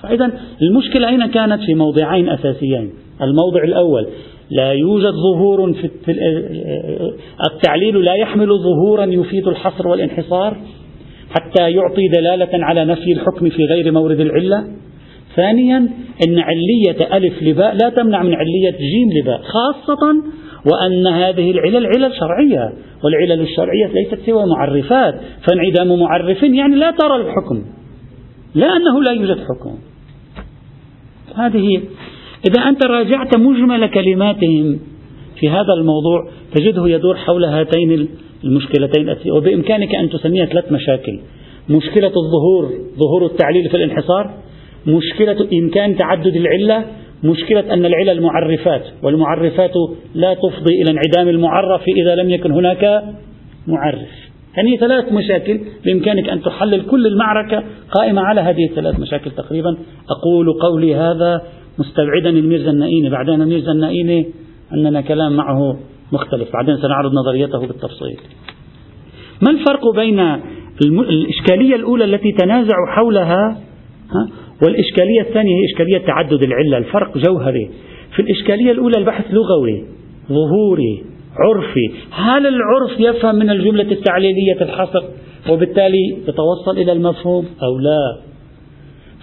فإذا 0.02 0.32
المشكلة 0.62 1.08
أين 1.08 1.26
كانت؟ 1.26 1.62
في 1.62 1.74
موضعين 1.74 2.28
أساسيين. 2.28 2.90
الموضع 3.22 3.64
الأول 3.64 4.06
لا 4.50 4.72
يوجد 4.72 5.12
ظهور 5.12 5.72
في 5.72 5.90
التعليل 7.52 8.04
لا 8.04 8.14
يحمل 8.14 8.48
ظهورا 8.48 9.04
يفيد 9.04 9.48
الحصر 9.48 9.88
والانحصار 9.88 10.56
حتى 11.30 11.70
يعطي 11.70 12.08
دلالة 12.08 12.64
على 12.64 12.84
نفي 12.84 13.12
الحكم 13.12 13.48
في 13.48 13.64
غير 13.64 13.92
مورد 13.92 14.20
العلة. 14.20 14.64
ثانيا 15.36 15.78
أن 16.26 16.38
علية 16.38 17.16
ألف 17.16 17.42
لباء 17.42 17.76
لا 17.82 17.90
تمنع 17.90 18.22
من 18.22 18.34
علية 18.34 18.78
جيم 18.78 19.22
لباء 19.22 19.40
خاصة 19.42 20.22
وأن 20.72 21.06
هذه 21.06 21.50
العلل 21.50 21.86
علل 21.86 22.12
شرعية 22.20 22.72
والعلل 23.04 23.40
الشرعية 23.40 23.86
ليست 23.86 24.18
سوى 24.26 24.46
معرفات 24.46 25.14
فانعدام 25.48 26.00
معرف 26.00 26.42
يعني 26.42 26.76
لا 26.76 26.90
ترى 26.90 27.16
الحكم 27.16 27.64
لا 28.54 28.76
أنه 28.76 29.02
لا 29.02 29.10
يوجد 29.12 29.38
حكم. 29.38 29.78
هذه 31.34 31.82
إذا 32.48 32.68
أنت 32.68 32.86
راجعت 32.86 33.36
مجمل 33.36 33.86
كلماتهم 33.86 34.78
في 35.40 35.48
هذا 35.48 35.72
الموضوع 35.78 36.28
تجده 36.54 36.88
يدور 36.88 37.16
حول 37.16 37.44
هاتين 37.44 38.08
المشكلتين 38.44 39.32
وبإمكانك 39.32 39.94
أن 39.94 40.10
تسميها 40.10 40.46
ثلاث 40.46 40.72
مشاكل. 40.72 41.20
مشكلة 41.68 42.12
الظهور 42.16 42.72
ظهور 42.98 43.26
التعليل 43.26 43.68
في 43.68 43.76
الانحصار 43.76 44.30
مشكلة 44.86 45.48
إمكان 45.52 45.96
تعدد 45.96 46.36
العلة 46.36 46.84
مشكلة 47.24 47.74
أن 47.74 47.84
العلل 47.84 48.22
معرفات 48.22 48.82
والمعرفات 49.02 49.72
لا 50.14 50.34
تفضي 50.34 50.82
إلى 50.82 50.90
انعدام 50.90 51.28
المعرف 51.28 51.82
إذا 51.96 52.14
لم 52.14 52.30
يكن 52.30 52.52
هناك 52.52 53.02
معرف. 53.66 54.08
يعني 54.56 54.76
ثلاث 54.76 55.12
مشاكل 55.12 55.60
بإمكانك 55.84 56.28
أن 56.28 56.42
تحلل 56.42 56.82
كل 56.82 57.06
المعركة 57.06 57.64
قائمة 57.90 58.22
على 58.22 58.40
هذه 58.40 58.64
الثلاث 58.70 59.00
مشاكل 59.00 59.30
تقريبا. 59.30 59.76
أقول 60.10 60.52
قولي 60.60 60.94
هذا 60.94 61.42
مستبعدا 61.78 62.28
الميرزا 62.28 62.70
النائيني 62.70 63.10
بعدين 63.10 63.42
الميرزا 63.42 63.72
النائيني 63.72 64.26
عندنا 64.72 65.00
كلام 65.00 65.36
معه 65.36 65.78
مختلف. 66.12 66.52
بعدين 66.52 66.76
سنعرض 66.76 67.12
نظريته 67.12 67.66
بالتفصيل. 67.66 68.18
ما 69.42 69.50
الفرق 69.50 69.94
بين 69.94 70.20
الإشكالية 71.08 71.74
الأولى 71.76 72.04
التي 72.04 72.32
تنازعوا 72.32 72.86
حولها؟ 72.96 73.60
والإشكالية 74.64 75.20
الثانية 75.20 75.54
هي 75.54 75.64
إشكالية 75.72 75.98
تعدد 75.98 76.42
العلة 76.42 76.78
الفرق 76.78 77.18
جوهري. 77.18 77.70
في 78.16 78.22
الإشكالية 78.22 78.70
الأولى 78.70 78.98
البحث 78.98 79.24
لغوي 79.30 79.84
ظهوري 80.28 81.04
عرفي. 81.38 81.90
هل 82.10 82.46
العرف 82.46 83.00
يفهم 83.00 83.34
من 83.34 83.50
الجملة 83.50 83.92
التعليلية 83.92 84.60
الحصر 84.60 85.02
وبالتالي 85.50 86.16
يتوصل 86.28 86.78
إلى 86.78 86.92
المفهوم 86.92 87.44
أو 87.62 87.78
لا؟ 87.78 88.20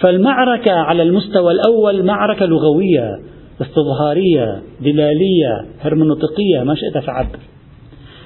فالمعركة 0.02 0.72
على 0.72 1.04
المستوى 1.04 1.54
الأول 1.54 2.06
معركة 2.06 2.46
لغوية 2.46 3.20
استظهارية 3.62 4.62
دلالية 4.82 5.66
هرمنوطقية 5.82 6.64
ما 6.64 6.76
شئت 6.76 7.04
فعبر. 7.04 7.40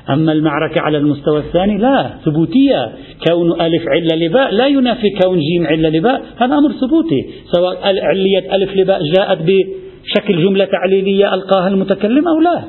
أما 0.09 0.31
المعركة 0.31 0.81
على 0.81 0.97
المستوى 0.97 1.39
الثاني 1.39 1.77
لا 1.77 2.09
ثبوتية. 2.25 2.91
كون 3.29 3.51
ألف 3.62 3.83
علة 3.88 4.15
لباء 4.25 4.51
لا 4.51 4.67
ينافي 4.67 5.09
كون 5.24 5.39
جيم 5.39 5.67
علة 5.67 5.89
لباء 5.89 6.21
هذا 6.38 6.55
أمر 6.55 6.71
ثبوتي. 6.71 7.29
سواء 7.55 7.77
علية 7.83 8.55
ألف 8.55 8.75
لباء 8.77 9.01
جاءت 9.17 9.38
بشكل 9.41 10.43
جملة 10.43 10.65
تعليلية 10.65 11.33
ألقاها 11.33 11.67
المتكلم 11.67 12.27
أو 12.27 12.39
لا. 12.39 12.63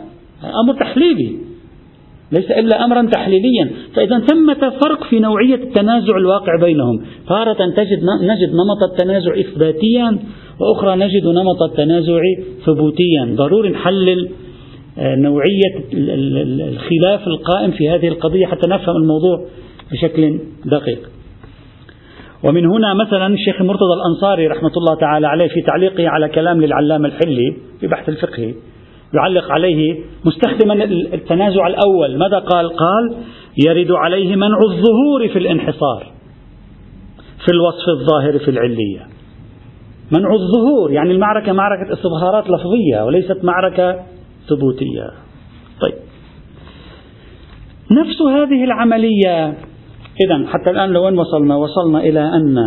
أمر 0.65 0.75
تحليلي. 0.81 1.37
ليس 2.33 2.51
إلا 2.51 2.85
أمرا 2.85 3.03
تحليليا. 3.03 3.71
فإذا 3.95 4.19
ثمة 4.19 4.71
فرق 4.71 5.05
في 5.05 5.21
نوعية 5.21 5.55
التنازع 5.55 6.17
الواقع 6.17 6.53
بينهم. 6.61 7.05
تارة 7.29 7.71
تجد 7.77 8.01
نجد 8.23 8.51
نمط 8.51 8.91
التنازع 8.93 9.41
إثباتيا 9.41 10.19
وأخرى 10.61 10.97
نجد 10.97 11.27
نمط 11.27 11.63
التنازع 11.71 12.21
ثبوتيا. 12.67 13.35
ضروري 13.35 13.69
نحلل 13.69 14.29
نوعية 14.99 15.85
الخلاف 16.69 17.27
القائم 17.27 17.71
في 17.71 17.89
هذه 17.89 18.09
القضية 18.09 18.47
حتى 18.47 18.69
نفهم 18.69 18.97
الموضوع 18.97 19.47
بشكل 19.93 20.39
دقيق. 20.65 20.99
ومن 22.45 22.67
هنا 22.67 22.95
مثلا 22.95 23.27
الشيخ 23.27 23.63
مرتضى 23.63 23.95
الأنصاري 23.95 24.47
رحمة 24.47 24.73
الله 24.77 24.95
تعالى 25.01 25.27
عليه 25.27 25.49
في 25.49 25.63
تعليقه 25.63 26.09
على 26.09 26.29
كلام 26.29 26.61
للعلامة 26.61 27.09
الحلي 27.09 27.57
في 27.81 27.87
بحث 27.87 28.09
الفقه 28.09 28.55
يعلق 29.15 29.53
عليه 29.53 29.97
مستخدما 30.25 30.85
التنازع 31.15 31.67
الأول. 31.67 32.19
ماذا 32.19 32.39
قال؟ 32.39 32.69
قال 32.69 33.17
يرد 33.67 33.91
عليه 33.91 34.37
منع 34.37 34.59
الظهور 34.71 35.29
في 35.33 35.39
الانحصار 35.39 36.13
في 37.47 37.53
الوصف 37.53 37.89
الظاهر 37.89 38.39
في 38.39 38.51
العلية. 38.51 39.07
منع 40.13 40.29
الظهور 40.35 40.93
يعني 40.93 41.13
المعركة 41.13 41.53
معركة 41.53 41.93
استظهارات 41.93 42.45
لفظية 42.45 43.05
وليست 43.05 43.45
معركة 43.45 44.01
ثبوتية 44.49 45.11
طيب. 45.81 45.95
نفس 47.91 48.23
هذه 48.23 48.65
العملية 48.65 49.55
إذا 50.25 50.47
حتى 50.47 50.71
الآن 50.71 50.91
لوين 50.91 51.19
وصلنا 51.19 51.57
وصلنا 51.57 52.01
إلى 52.01 52.21
أن 52.21 52.59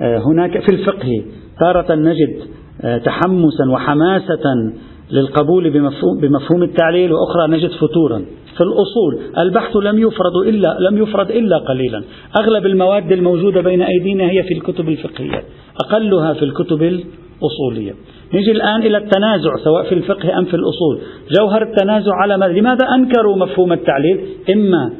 آه، 0.00 0.18
هناك 0.18 0.58
في 0.58 0.72
الفقه 0.72 1.24
تارة 1.60 1.94
نجد 1.94 2.40
آه، 2.84 2.98
تحمسا 2.98 3.64
وحماسة 3.72 4.72
للقبول 5.10 5.70
بمفهوم, 5.70 6.20
بمفهوم 6.20 6.62
التعليل 6.62 7.12
وأخرى 7.12 7.56
نجد 7.56 7.70
فتورا. 7.70 8.24
في 8.56 8.62
الأصول 8.62 9.38
البحث 9.38 9.76
لم 9.76 9.98
يفرض 9.98 10.36
إلا 10.46 10.76
لم 10.90 10.98
يفرض 11.02 11.30
إلا 11.30 11.58
قليلا. 11.58 12.02
أغلب 12.40 12.66
المواد 12.66 13.12
الموجودة 13.12 13.60
بين 13.60 13.82
أيدينا 13.82 14.30
هي 14.30 14.42
في 14.42 14.54
الكتب 14.54 14.88
الفقهية 14.88 15.42
أقلها 15.84 16.32
في 16.32 16.42
الكتب 16.42 16.82
الأصولية. 16.82 17.94
نجي 18.34 18.50
الآن 18.50 18.82
إلى 18.82 18.96
التنازع 18.96 19.56
سواء 19.64 19.88
في 19.88 19.94
الفقه 19.94 20.38
أم 20.38 20.44
في 20.44 20.54
الأصول. 20.54 21.00
جوهر 21.38 21.62
التنازع 21.62 22.14
على 22.14 22.38
ماذا؟ 22.38 22.52
لماذا 22.52 22.86
أنكروا 22.94 23.36
مفهوم 23.36 23.72
التعليل؟ 23.72 24.20
إما 24.50 24.90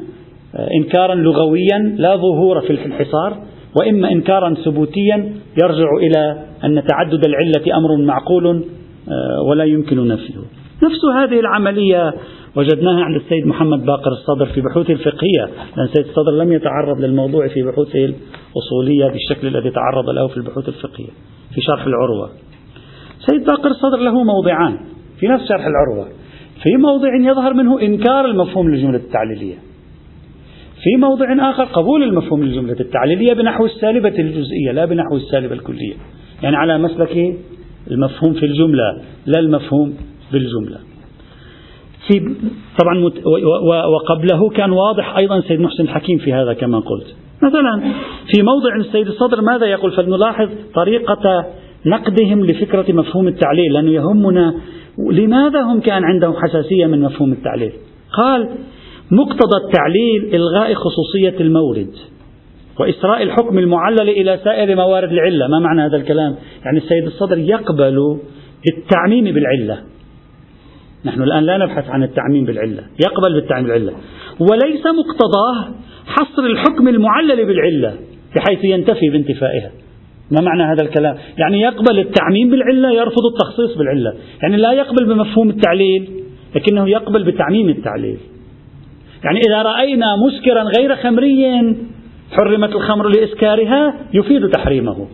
إنكارا 0.75 1.15
لغويا 1.15 1.95
لا 1.97 2.15
ظهور 2.15 2.61
في 2.61 2.73
الانحصار 2.73 3.37
وإما 3.79 4.11
إنكارا 4.11 4.53
ثبوتيا 4.53 5.33
يرجع 5.63 5.89
إلى 6.01 6.43
أن 6.63 6.83
تعدد 6.87 7.25
العلة 7.25 7.77
أمر 7.77 7.97
معقول 7.97 8.47
آه، 9.09 9.41
ولا 9.49 9.63
يمكن 9.63 10.07
نفيه. 10.07 10.33
نفس 10.83 11.05
هذه 11.15 11.39
العملية 11.39 12.13
وجدناها 12.55 13.03
عند 13.03 13.15
السيد 13.15 13.47
محمد 13.47 13.85
باقر 13.85 14.11
الصدر 14.11 14.45
في 14.45 14.61
بحوثه 14.61 14.93
الفقهية. 14.93 15.45
لأن 15.77 15.85
السيد 15.85 16.05
الصدر 16.05 16.31
لم 16.31 16.51
يتعرض 16.51 16.99
للموضوع 16.99 17.47
في 17.47 17.63
بحوثه 17.63 18.05
الأصولية 18.05 19.07
بالشكل 19.07 19.47
الذي 19.47 19.69
تعرض 19.69 20.09
له 20.09 20.27
في 20.27 20.37
البحوث 20.37 20.67
الفقهية 20.67 21.09
في 21.55 21.61
شرح 21.61 21.85
العروة. 21.85 22.29
سيد 23.19 23.45
باقر 23.45 23.69
الصدر 23.69 23.97
له 23.97 24.23
موضعان 24.23 24.77
في 25.19 25.27
نفس 25.27 25.47
شرح 25.47 25.65
العروة. 25.65 26.07
في 26.63 26.77
موضع 26.77 27.15
يظهر 27.31 27.53
منه 27.53 27.81
إنكار 27.81 28.25
المفهوم 28.25 28.69
للجملة 28.69 28.97
التعليلية. 28.97 29.55
في 30.83 30.95
موضع 30.99 31.49
آخر 31.49 31.63
قبول 31.63 32.03
المفهوم 32.03 32.43
للجملة 32.43 32.79
التعليلية 32.79 33.33
بنحو 33.33 33.65
السالبة 33.65 34.09
الجزئية 34.09 34.71
لا 34.71 34.85
بنحو 34.85 35.15
السالبة 35.15 35.53
الكلية. 35.53 35.93
يعني 36.43 36.55
على 36.55 36.77
مسلك 36.77 37.37
المفهوم 37.91 38.33
في 38.33 38.45
الجملة 38.45 39.01
لا 39.25 39.39
المفهوم 39.39 39.93
بالجملة. 40.31 40.77
في 42.07 42.35
طبعا 42.79 43.11
وقبله 43.93 44.49
كان 44.49 44.71
واضح 44.71 45.17
أيضا 45.17 45.41
سيد 45.41 45.59
محسن 45.59 45.83
الحكيم 45.83 46.17
في 46.17 46.33
هذا 46.33 46.53
كما 46.53 46.79
قلت. 46.79 47.15
مثلا 47.43 47.93
في 48.35 48.41
موضع 48.43 48.75
السيد 48.79 49.07
الصدر 49.07 49.41
ماذا 49.41 49.65
يقول؟ 49.65 49.91
فلنلاحظ 49.91 50.49
طريقة 50.75 51.45
نقدهم 51.91 52.45
لفكرة 52.45 52.93
مفهوم 52.93 53.27
التعليل 53.27 53.73
لأنه 53.73 53.91
يهمنا 53.91 54.53
لماذا 55.11 55.61
هم 55.61 55.79
كان 55.79 56.03
عندهم 56.03 56.33
حساسية 56.33 56.85
من 56.85 57.01
مفهوم 57.01 57.31
التعليل. 57.31 57.71
قال 58.17 58.49
مقتضى 59.11 59.57
التعليل 59.65 60.35
إلغاء 60.35 60.73
خصوصية 60.73 61.35
المورد 61.39 61.91
وإسراء 62.79 63.23
الحكم 63.23 63.57
المعلل 63.57 64.09
إلى 64.09 64.39
سائر 64.43 64.75
موارد 64.75 65.11
العلة. 65.11 65.47
ما 65.47 65.59
معنى 65.59 65.81
هذا 65.81 65.97
الكلام؟ 65.97 66.35
يعني 66.65 66.77
السيد 66.77 67.05
الصدر 67.05 67.37
يقبل 67.37 68.17
التعميم 68.77 69.23
بالعلة. 69.23 69.83
نحن 71.05 71.21
الآن 71.23 71.43
لا 71.43 71.57
نبحث 71.57 71.89
عن 71.89 72.03
التعميم 72.03 72.45
بالعلة 72.45 72.83
يقبل 72.99 73.33
بالتعميم 73.33 73.65
بالعلة. 73.65 73.93
وليس 74.39 74.85
مقتضاه 74.85 75.75
حصر 76.05 76.43
الحكم 76.43 76.87
المعلل 76.87 77.45
بالعلة 77.45 77.93
بحيث 78.35 78.63
ينتفي 78.63 79.09
بانتفائها. 79.09 79.71
ما 80.31 80.41
معنى 80.41 80.63
هذا 80.63 80.81
الكلام؟ 80.81 81.15
يعني 81.37 81.61
يقبل 81.61 81.99
التعميم 81.99 82.49
بالعلة 82.49 82.91
يرفض 82.91 83.25
التخصيص 83.33 83.77
بالعلة. 83.77 84.13
يعني 84.41 84.57
لا 84.57 84.71
يقبل 84.71 85.05
بمفهوم 85.05 85.49
التعليل 85.49 86.09
لكنه 86.55 86.89
يقبل 86.89 87.23
بتعميم 87.23 87.69
التعليل. 87.69 88.17
يعني 89.23 89.39
إذا 89.47 89.61
رأينا 89.61 90.05
مسكرا 90.27 90.63
غير 90.63 90.95
خمري 90.95 91.75
حرمت 92.31 92.75
الخمر 92.75 93.07
لإسكارها 93.09 93.93
يفيد 94.13 94.49
تحريمه. 94.49 95.07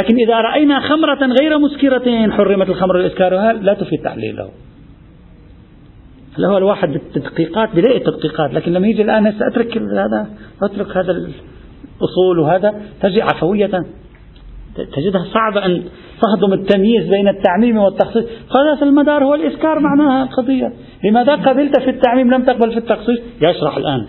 لكن 0.00 0.16
إذا 0.16 0.40
رأينا 0.40 0.80
خمرة 0.80 1.34
غير 1.40 1.58
مسكرة 1.58 2.30
حرمت 2.30 2.68
الخمر 2.68 2.98
لإسكارها 2.98 3.52
لا 3.52 3.74
تفيد 3.74 4.02
تحليله. 4.02 4.48
هلا 6.38 6.48
هو 6.48 6.58
الواحد 6.58 6.88
بالتدقيقات 6.92 7.74
بلاقي 7.74 7.96
التدقيقات 7.96 8.54
لكن 8.54 8.72
لما 8.72 8.88
يجي 8.88 9.02
الآن 9.02 9.26
هسه 9.26 9.48
أترك 9.48 9.78
هذا 9.78 10.28
أترك 10.62 10.96
هذا 10.96 11.12
الأصول 11.12 12.38
وهذا 12.38 12.82
تجي 13.02 13.22
عفوية. 13.22 13.84
تجدها 14.76 15.24
صعبة 15.34 15.66
أن 15.66 15.82
تهضم 16.22 16.52
التمييز 16.52 17.08
بين 17.08 17.28
التعميم 17.28 17.76
والتخصيص. 17.76 18.24
قال 18.50 18.82
المدار 18.82 19.24
هو 19.24 19.34
الإسكار 19.34 19.80
معناها 19.80 20.22
القضية 20.22 20.72
لماذا 21.04 21.34
قبلت 21.34 21.80
في 21.80 21.90
التعميم 21.90 22.34
لم 22.34 22.42
تقبل 22.42 22.70
في 22.70 22.78
التخصيص؟ 22.78 23.18
يشرح 23.42 23.76
الآن 23.76 24.06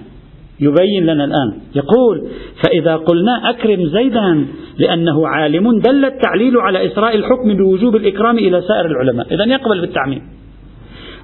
يبين 0.59 1.03
لنا 1.03 1.25
الآن. 1.25 1.61
يقول 1.75 2.27
فإذا 2.63 2.95
قلنا 2.95 3.49
أكرم 3.49 3.85
زيدا 3.85 4.45
لأنه 4.77 5.27
عالم 5.27 5.79
دل 5.79 6.05
التعليل 6.05 6.57
على 6.57 6.87
إسراء 6.87 7.15
الحكم 7.15 7.57
بوجوب 7.57 7.95
الإكرام 7.95 8.37
إلى 8.37 8.61
سائر 8.61 8.85
العلماء. 8.85 9.33
إذا 9.33 9.45
يقبل 9.45 9.81
بالتعميم 9.81 10.21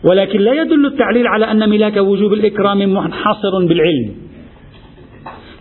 ولكن 0.10 0.40
لا 0.40 0.54
يدل 0.54 0.86
التعليل 0.86 1.28
على 1.28 1.52
أن 1.52 1.70
ملاك 1.70 1.98
وجوب 1.98 2.34
الإكرام 2.34 2.78
منحصر 2.78 3.66
بالعلم. 3.68 4.33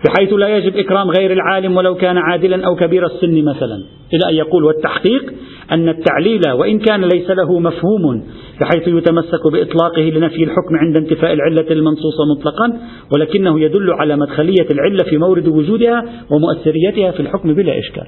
بحيث 0.05 0.33
لا 0.33 0.57
يجب 0.57 0.77
إكرام 0.77 1.11
غير 1.11 1.33
العالم 1.33 1.77
ولو 1.77 1.95
كان 1.95 2.17
عادلا 2.19 2.67
أو 2.67 2.77
كبير 2.77 3.07
السن 3.07 3.45
مثلا. 3.45 3.85
إلى 4.15 4.29
أن 4.29 4.35
يقول 4.35 4.65
والتحقيق 4.65 5.33
أن 5.73 5.89
التعليل 5.89 6.41
وإن 6.53 6.79
كان 6.79 7.05
ليس 7.05 7.31
له 7.31 7.59
مفهوم 7.59 8.25
بحيث 8.61 8.89
يتمسك 8.89 9.47
بإطلاقه 9.53 10.03
لنفي 10.03 10.45
الحكم 10.45 10.77
عند 10.77 10.97
انتفاء 10.97 11.33
العلة 11.33 11.67
المنصوصة 11.71 12.25
مطلقا 12.37 12.79
ولكنه 13.15 13.61
يدل 13.61 13.91
على 13.91 14.17
مدخلية 14.17 14.67
العلة 14.71 15.05
في 15.11 15.17
مورد 15.17 15.49
وجودها 15.49 16.05
ومؤثريتها 16.31 17.11
في 17.11 17.21
الحكم 17.21 17.55
بلا 17.55 17.79
إشكال. 17.79 18.07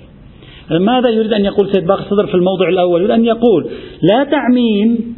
ماذا 0.81 1.09
يريد 1.09 1.33
أن 1.33 1.45
يقول 1.45 1.71
سيد 1.75 1.87
باقر 1.87 2.03
الصدر 2.03 2.27
في 2.27 2.35
الموضع 2.35 2.69
الأول؟ 2.69 3.01
يريد 3.01 3.11
أن 3.11 3.25
يقول 3.25 3.71
لا 4.03 4.25
تعميم 4.25 5.15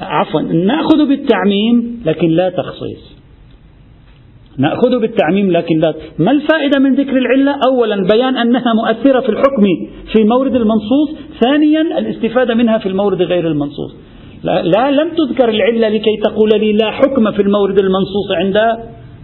عفوا 0.00 0.40
نأخذ 0.40 1.08
بالتعميم 1.08 2.02
لكن 2.06 2.28
لا 2.28 2.50
تخصيص. 2.50 3.21
نأخذ 4.58 5.00
بالتعميم 5.00 5.50
لكن 5.50 5.78
لا. 5.78 5.94
ما 6.18 6.30
الفائدة 6.30 6.78
من 6.78 6.94
ذكر 6.94 7.16
العلة؟ 7.16 7.54
أولا 7.66 8.06
بيان 8.12 8.36
أنها 8.36 8.74
مؤثرة 8.74 9.20
في 9.20 9.28
الحكم 9.28 9.64
في 10.12 10.24
مورد 10.24 10.54
المنصوص. 10.54 11.10
ثانيا 11.40 11.80
الاستفادة 11.98 12.54
منها 12.54 12.78
في 12.78 12.86
المورد 12.88 13.22
غير 13.22 13.46
المنصوص. 13.46 13.96
لا, 14.42 14.62
لا 14.62 14.90
لم 14.90 15.08
تذكر 15.08 15.48
العلة 15.48 15.88
لكي 15.88 16.16
تقول 16.24 16.50
لي 16.56 16.72
لا 16.72 16.90
حكم 16.90 17.32
في 17.32 17.42
المورد 17.42 17.78
المنصوص 17.78 18.30
عند 18.30 18.56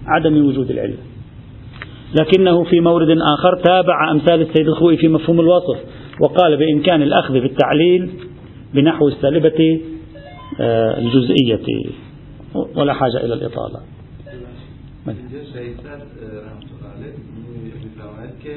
عدم 0.07 0.47
وجود 0.47 0.71
العلة. 0.71 0.97
لكنه 2.21 2.65
في 2.65 2.81
مورد 2.81 3.09
آخر 3.11 3.57
تابع 3.65 4.11
أمثال 4.11 4.41
السيد 4.41 4.69
الخوي 4.69 4.97
في 4.97 5.09
مفهوم 5.09 5.41
الوصف 5.41 5.79
وقال 6.21 6.57
بإمكان 6.57 7.03
الأخذ 7.03 7.35
بالتعليل 7.35 8.11
بنحو 8.75 9.09
السالبة 9.09 9.81
آه، 10.61 10.99
الجزئية. 10.99 11.85
ولا 12.77 12.93
حاجة 12.93 13.17
إلى 13.25 13.35
الإطالة. 13.35 13.98
اینجا 15.07 15.45
شهیدت 15.55 16.03
رحمت 16.47 16.71
الله 16.79 17.13
میفرماید 17.85 18.39
که 18.43 18.55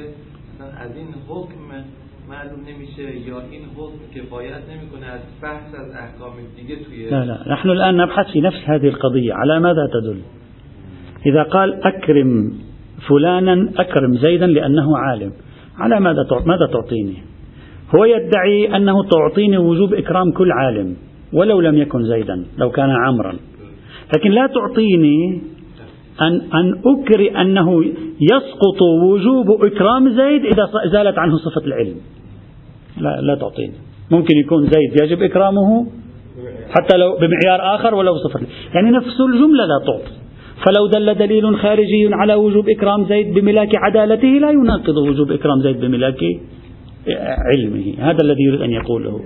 از 0.84 0.96
این 0.96 1.08
حکم 1.28 1.68
معلوم 2.28 2.60
نمیشه 2.68 3.28
یا 3.28 3.40
این 3.50 3.62
حکم 3.76 4.00
کفایت 4.14 4.62
نمیکنه 4.70 5.06
از 5.06 5.20
بحث 5.42 5.74
از 5.74 5.90
احکام 5.90 6.32
دیگه 6.56 6.76
توی 6.84 7.10
لا 7.10 7.24
لا. 7.24 7.38
نحن 7.46 7.68
الآن 7.68 8.00
نبحث 8.00 8.26
في 8.32 8.40
نفس 8.40 8.60
هذه 8.64 8.86
القضية. 8.86 9.34
على 9.34 9.60
ماذا 9.60 9.86
تدل؟ 9.94 10.18
إذا 11.26 11.42
قال 11.42 11.86
أكرم 11.86 12.52
فلانا 13.08 13.68
أكرم 13.78 14.16
زيدا 14.16 14.46
لأنه 14.46 14.98
عالم. 14.98 15.32
على 15.78 16.00
ماذا 16.00 16.22
ماذا 16.46 16.66
تعطيني؟ 16.72 17.16
هو 17.96 18.04
يدعي 18.04 18.76
أنه 18.76 19.04
تعطيني 19.04 19.58
وجوب 19.58 19.94
إكرام 19.94 20.32
كل 20.32 20.52
عالم 20.52 20.96
ولو 21.32 21.60
لم 21.60 21.76
يكن 21.78 22.04
زيدا 22.04 22.44
لو 22.58 22.70
كان 22.70 22.90
عمرا. 22.90 23.36
لكن 24.16 24.30
لا 24.30 24.46
تعطيني 24.46 25.42
أن 26.20 26.40
أن 26.54 26.80
أكري 26.86 27.30
أنه 27.40 27.84
يسقط 28.20 28.82
وجوب 29.04 29.64
إكرام 29.64 30.08
زيد 30.08 30.44
إذا 30.44 30.70
زالت 30.92 31.18
عنه 31.18 31.36
صفة 31.36 31.66
العلم. 31.66 31.96
لا, 33.00 33.20
لا 33.20 33.34
تعطيني 33.34 33.72
ممكن 34.10 34.38
يكون 34.38 34.64
زيد 34.64 35.02
يجب 35.02 35.22
إكرامه 35.22 35.86
حتى 36.68 36.96
لو 36.96 37.16
بمعيار 37.16 37.74
آخر 37.74 37.94
ولو 37.94 38.16
صفة 38.16 38.40
يعني 38.74 38.90
نفس 38.90 39.20
الجملة 39.20 39.64
لا 39.64 39.78
تعطي. 39.86 40.12
فلو 40.66 40.86
دل 40.86 41.14
دليل 41.14 41.56
خارجي 41.56 42.08
على 42.12 42.34
وجوب 42.34 42.68
إكرام 42.68 43.04
زيد 43.04 43.34
بملاك 43.34 43.70
عدالته 43.76 44.28
لا 44.28 44.50
يناقض 44.50 44.96
وجوب 44.96 45.30
إكرام 45.30 45.60
زيد 45.60 45.80
بملاك 45.80 46.20
علمه. 47.52 47.94
هذا 47.98 48.18
الذي 48.22 48.42
يريد 48.42 48.60
أن 48.60 48.70
يقوله. 48.70 49.20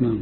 نعم. 0.00 0.18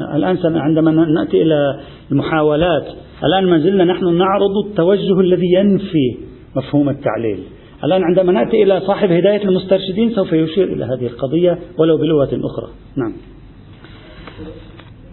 الآن 0.00 0.56
عندما 0.56 0.90
نأتي 0.90 1.42
إلى 1.42 1.80
المحاولات 2.12 2.86
الآن 3.24 3.50
ما 3.50 3.58
زلنا 3.58 3.84
نحن 3.84 4.18
نعرض 4.18 4.66
التوجه 4.66 5.20
الذي 5.20 5.52
ينفي 5.52 6.16
مفهوم 6.56 6.88
التعليل. 6.88 7.44
الآن 7.84 8.02
عندما 8.02 8.32
نأتي 8.32 8.62
إلى 8.62 8.80
صاحب 8.80 9.12
هداية 9.12 9.48
المسترشدين 9.48 10.14
سوف 10.14 10.32
يشير 10.32 10.72
إلى 10.72 10.84
هذه 10.84 11.06
القضية 11.06 11.58
ولو 11.78 11.96
بلغة 11.96 12.40
أخرى. 12.44 12.70
نعم. 12.96 13.12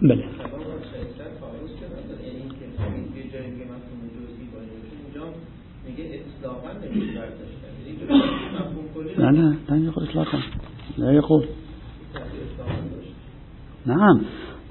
بلى. 0.02 0.24
لا 9.18 9.30
لا 9.30 9.54
لا 9.70 9.84
يقول 9.84 10.08
إطلاقا. 10.08 10.38
لا 10.98 11.12
يقول. 11.12 11.44
نعم. 13.86 14.22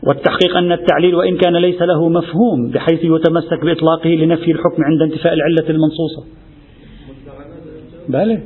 والتحقيق 0.03 0.57
أن 0.57 0.71
التعليل 0.71 1.15
وإن 1.15 1.37
كان 1.37 1.55
ليس 1.55 1.81
له 1.81 2.09
مفهوم 2.09 2.71
بحيث 2.73 2.99
يتمسك 3.03 3.65
بإطلاقه 3.65 4.09
لنفي 4.09 4.51
الحكم 4.51 4.83
عند 4.83 5.01
انتفاء 5.01 5.33
العلة 5.33 5.69
المنصوصة. 5.69 6.23
بله 8.09 8.41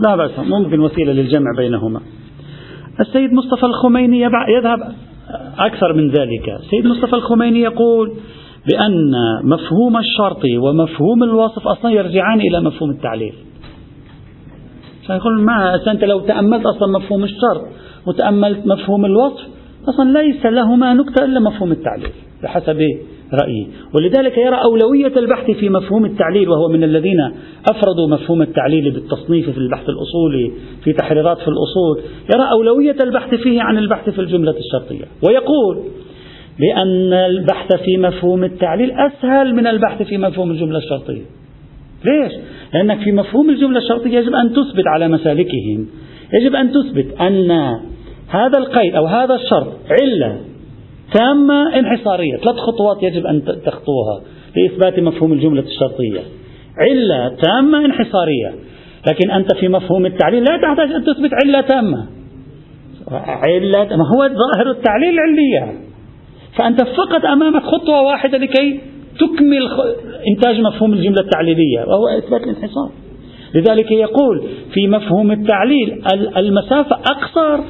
لا 0.00 0.16
بأس 0.16 0.38
ممكن 0.38 0.80
وسيلة 0.80 1.12
للجمع 1.12 1.50
بينهما. 1.56 2.00
السيد 3.00 3.32
مصطفى 3.32 3.66
الخميني 3.66 4.20
يذهب 4.48 4.94
أكثر 5.58 5.92
من 5.92 6.10
ذلك. 6.10 6.48
السيد 6.48 6.86
مصطفى 6.86 7.14
الخميني 7.16 7.60
يقول 7.60 8.16
بأن 8.70 9.12
مفهوم 9.44 9.96
الشرط 9.96 10.42
ومفهوم 10.58 11.22
الوصف 11.22 11.68
أصلا 11.68 11.90
يرجعان 11.90 12.40
إلى 12.40 12.60
مفهوم 12.60 12.90
التعليل. 12.90 13.34
فيقول 15.06 15.40
ما 15.40 15.74
أنت 15.86 16.04
لو 16.04 16.20
تأملت 16.20 16.66
أصلا 16.66 16.98
مفهوم 16.98 17.24
الشرط 17.24 17.62
وتأملت 18.06 18.66
مفهوم 18.66 19.04
الوصف 19.04 19.46
أصلا 19.88 20.22
ليس 20.22 20.46
لهما 20.46 20.94
نكتة 20.94 21.24
إلا 21.24 21.40
مفهوم 21.40 21.72
التعليل 21.72 22.10
بحسب 22.42 22.78
رأيي. 23.42 23.68
ولذلك 23.94 24.38
يرى 24.38 24.56
أولوية 24.64 25.12
البحث 25.16 25.50
في 25.50 25.68
مفهوم 25.68 26.04
التعليل 26.04 26.48
وهو 26.48 26.68
من 26.68 26.84
الذين 26.84 27.20
أفردوا 27.70 28.08
مفهوم 28.10 28.42
التعليل 28.42 28.90
بالتصنيف 28.90 29.50
في 29.50 29.58
البحث 29.58 29.88
الأصولي 29.88 30.52
في 30.84 30.92
تحريرات 30.92 31.38
في 31.38 31.48
الأصول. 31.48 32.10
يرى 32.34 32.50
أولوية 32.52 32.96
البحث 33.02 33.34
فيه 33.34 33.62
عن 33.62 33.78
البحث 33.78 34.10
في 34.10 34.20
الجملة 34.20 34.54
الشرطية. 34.58 35.04
ويقول 35.26 35.84
بأن 36.58 37.12
البحث 37.12 37.72
في 37.84 37.96
مفهوم 37.96 38.44
التعليل 38.44 38.90
أسهل 38.90 39.54
من 39.54 39.66
البحث 39.66 40.02
في 40.02 40.18
مفهوم 40.18 40.50
الجملة 40.50 40.78
الشرطية. 40.78 41.22
ليش؟ 42.04 42.32
لأنك 42.74 42.98
في 42.98 43.12
مفهوم 43.12 43.50
الجملة 43.50 43.78
الشرطية 43.78 44.18
يجب 44.18 44.34
أن 44.34 44.52
تثبت 44.52 44.84
على 44.86 45.08
مسالكهم. 45.08 45.86
يجب 46.32 46.54
أن 46.54 46.72
تثبت 46.72 47.20
أن 47.20 47.50
هذا 48.28 48.58
القيد 48.58 48.94
أو 48.94 49.06
هذا 49.06 49.34
الشرط 49.34 49.72
علة 49.90 50.36
تامة 51.14 51.78
انحصارية. 51.78 52.36
ثلاث 52.36 52.56
خطوات 52.56 53.02
يجب 53.02 53.26
أن 53.26 53.44
تخطوها 53.44 54.20
لإثبات 54.56 55.00
مفهوم 55.00 55.32
الجملة 55.32 55.62
الشرطية. 55.62 56.20
علة 56.78 57.36
تامة 57.42 57.84
انحصارية. 57.84 58.54
لكن 59.08 59.30
أنت 59.30 59.54
في 59.54 59.68
مفهوم 59.68 60.06
التعليل 60.06 60.44
لا 60.44 60.56
تحتاج 60.62 60.92
أن 60.92 61.04
تثبت 61.04 61.30
علة 61.44 61.60
تامة. 61.60 62.06
علة 63.26 63.96
ما 63.96 64.04
هو 64.14 64.28
ظاهر 64.28 64.70
التعليل 64.70 65.16
علية 65.18 65.83
فأنت 66.58 66.82
فقط 66.82 67.24
أمامك 67.32 67.62
خطوة 67.62 68.02
واحدة 68.02 68.38
لكي 68.38 68.80
تكمل 69.18 69.68
إنتاج 70.34 70.60
مفهوم 70.60 70.92
الجملة 70.92 71.20
التعليلية 71.20 71.80
وهو 71.86 72.08
إثبات 72.18 72.40
الانحصار. 72.42 72.90
لذلك 73.54 73.90
يقول 73.90 74.42
في 74.74 74.88
مفهوم 74.88 75.32
التعليل 75.32 76.02
المسافة 76.36 76.96
أقصر 76.96 77.64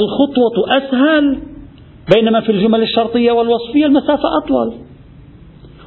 الخطوة 0.00 0.76
أسهل 0.76 1.38
بينما 2.14 2.40
في 2.40 2.52
الجمل 2.52 2.82
الشرطية 2.82 3.32
والوصفية 3.32 3.86
المسافة 3.86 4.28
أطول. 4.44 4.74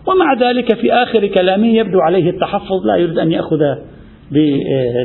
ومع 0.08 0.34
ذلك 0.40 0.76
في 0.76 0.94
آخر 0.94 1.28
كلامه 1.28 1.68
يبدو 1.68 2.00
عليه 2.00 2.30
التحفظ 2.30 2.86
لا 2.86 2.96
يريد 2.96 3.20
أن 3.20 3.32
يأخذ 3.32 3.60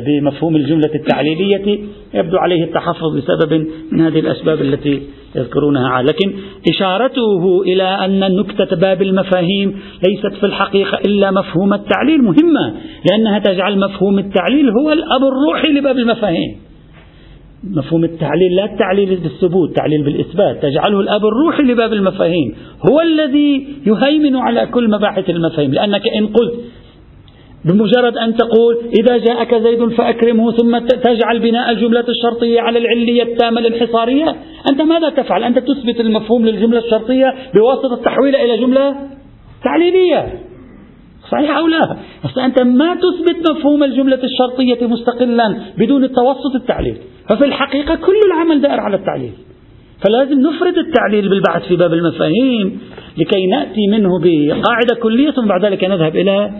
بمفهوم 0.07 0.55
الجملة 0.55 0.95
التعليلية 0.95 1.79
يبدو 2.13 2.37
عليه 2.37 2.63
التحفظ 2.63 3.17
بسبب 3.17 3.67
من 3.91 4.01
هذه 4.01 4.19
الأسباب 4.19 4.61
التي 4.61 5.03
يذكرونها. 5.35 6.01
لكن 6.01 6.33
إشارته 6.69 7.61
إلى 7.61 7.83
أن 7.83 8.35
نكتة 8.35 8.75
باب 8.75 9.01
المفاهيم 9.01 9.79
ليست 10.07 10.39
في 10.39 10.45
الحقيقة 10.45 10.97
إلا 10.97 11.31
مفهوم 11.31 11.73
التعليل 11.73 12.21
مهمة 12.21 12.73
لأنها 13.11 13.39
تجعل 13.39 13.79
مفهوم 13.79 14.19
التعليل 14.19 14.69
هو 14.69 14.91
الأب 14.91 15.21
الروحي 15.23 15.67
لباب 15.67 15.97
المفاهيم. 15.97 16.69
مفهوم 17.63 18.03
التعليل 18.03 18.55
لا 18.55 18.65
التعليل 18.65 19.09
بالثبوت 19.09 19.75
تعليل 19.75 20.03
بالإثبات 20.03 20.61
تجعله 20.61 20.99
الأب 20.99 21.25
الروحي 21.25 21.63
لباب 21.63 21.93
المفاهيم 21.93 22.55
هو 22.89 23.01
الذي 23.01 23.67
يهيمن 23.85 24.35
على 24.35 24.65
كل 24.65 24.89
مباحث 24.89 25.29
المفاهيم 25.29 25.73
لأنك 25.73 26.07
إن 26.07 26.27
قلت 26.27 26.53
بمجرد 27.65 28.17
أن 28.17 28.35
تقول 28.35 28.77
إذا 28.99 29.17
جاءك 29.17 29.55
زيد 29.55 29.87
فأكرمه 29.89 30.51
ثم 30.51 30.77
تجعل 30.77 31.39
بناء 31.39 31.71
الجملة 31.71 32.05
الشرطية 32.09 32.61
على 32.61 32.79
العلية 32.79 33.23
التامة 33.23 33.59
الانحصارية 33.59 34.35
أنت 34.71 34.81
ماذا 34.81 35.09
تفعل؟ 35.09 35.43
أنت 35.43 35.59
تثبت 35.59 35.99
المفهوم 35.99 36.45
للجملة 36.45 36.79
الشرطية 36.79 37.35
بواسطة 37.53 37.95
تحويلها 37.95 38.43
إلى 38.43 38.57
جملة 38.57 38.95
تعليلية. 39.63 40.39
صحيح 41.31 41.57
أو 41.57 41.67
لا؟ 41.67 41.97
بس 42.25 42.37
أنت 42.37 42.61
ما 42.61 42.95
تثبت 42.95 43.51
مفهوم 43.51 43.83
الجملة 43.83 44.19
الشرطية 44.23 44.87
مستقلا 44.87 45.55
بدون 45.77 46.03
التوسط 46.03 46.55
التعليل. 46.55 46.97
ففي 47.29 47.45
الحقيقة 47.45 47.95
كل 47.95 48.19
العمل 48.27 48.61
دائر 48.61 48.79
على 48.79 48.95
التعليل. 48.95 49.31
فلازم 50.05 50.39
نفرد 50.39 50.77
التعليل 50.77 51.29
بالبحث 51.29 51.67
في 51.67 51.75
باب 51.75 51.93
المفاهيم 51.93 52.79
لكي 53.17 53.47
نأتي 53.47 53.87
منه 53.87 54.09
بقاعدة 54.19 54.95
كلية 55.03 55.31
ثم 55.31 55.47
بعد 55.47 55.65
ذلك 55.65 55.83
نذهب 55.83 56.15
إلى 56.15 56.51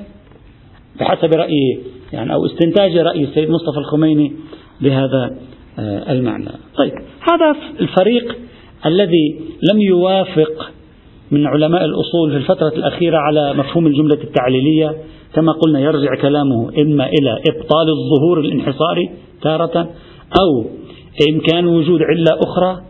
بحسب 1.00 1.34
رأي 1.34 1.80
يعني 2.14 2.34
أو 2.34 2.46
استنتاج 2.46 2.98
رأي 2.98 3.24
السيد 3.24 3.50
مصطفى 3.50 3.78
الخميني 3.78 4.34
بهذا 4.82 5.38
آه، 5.80 6.12
المعنى. 6.12 6.50
طيب 6.78 6.92
هذا 7.32 7.56
الفريق 7.80 8.38
الذي 8.86 9.40
لم 9.72 9.82
يوافق 9.82 10.72
من 11.32 11.48
علماء 11.48 11.86
الأصول 11.86 12.32
في 12.32 12.38
الفترة 12.38 12.74
الأخيرة 12.76 13.18
على 13.18 13.54
مفهوم 13.54 13.88
الجملة 13.88 14.18
التعليلية 14.24 14.98
كما 15.34 15.52
قلنا 15.52 15.80
يرجع 15.80 16.16
كلامه 16.16 16.70
إما 16.78 17.06
إلى 17.06 17.38
إبطال 17.50 17.90
الظهور 17.90 18.40
الانحصاري 18.40 19.10
تارة 19.42 19.90
أو 20.42 20.66
إمكان 21.30 21.68
وجود 21.68 22.02
علة 22.02 22.40
أخرى 22.44 22.82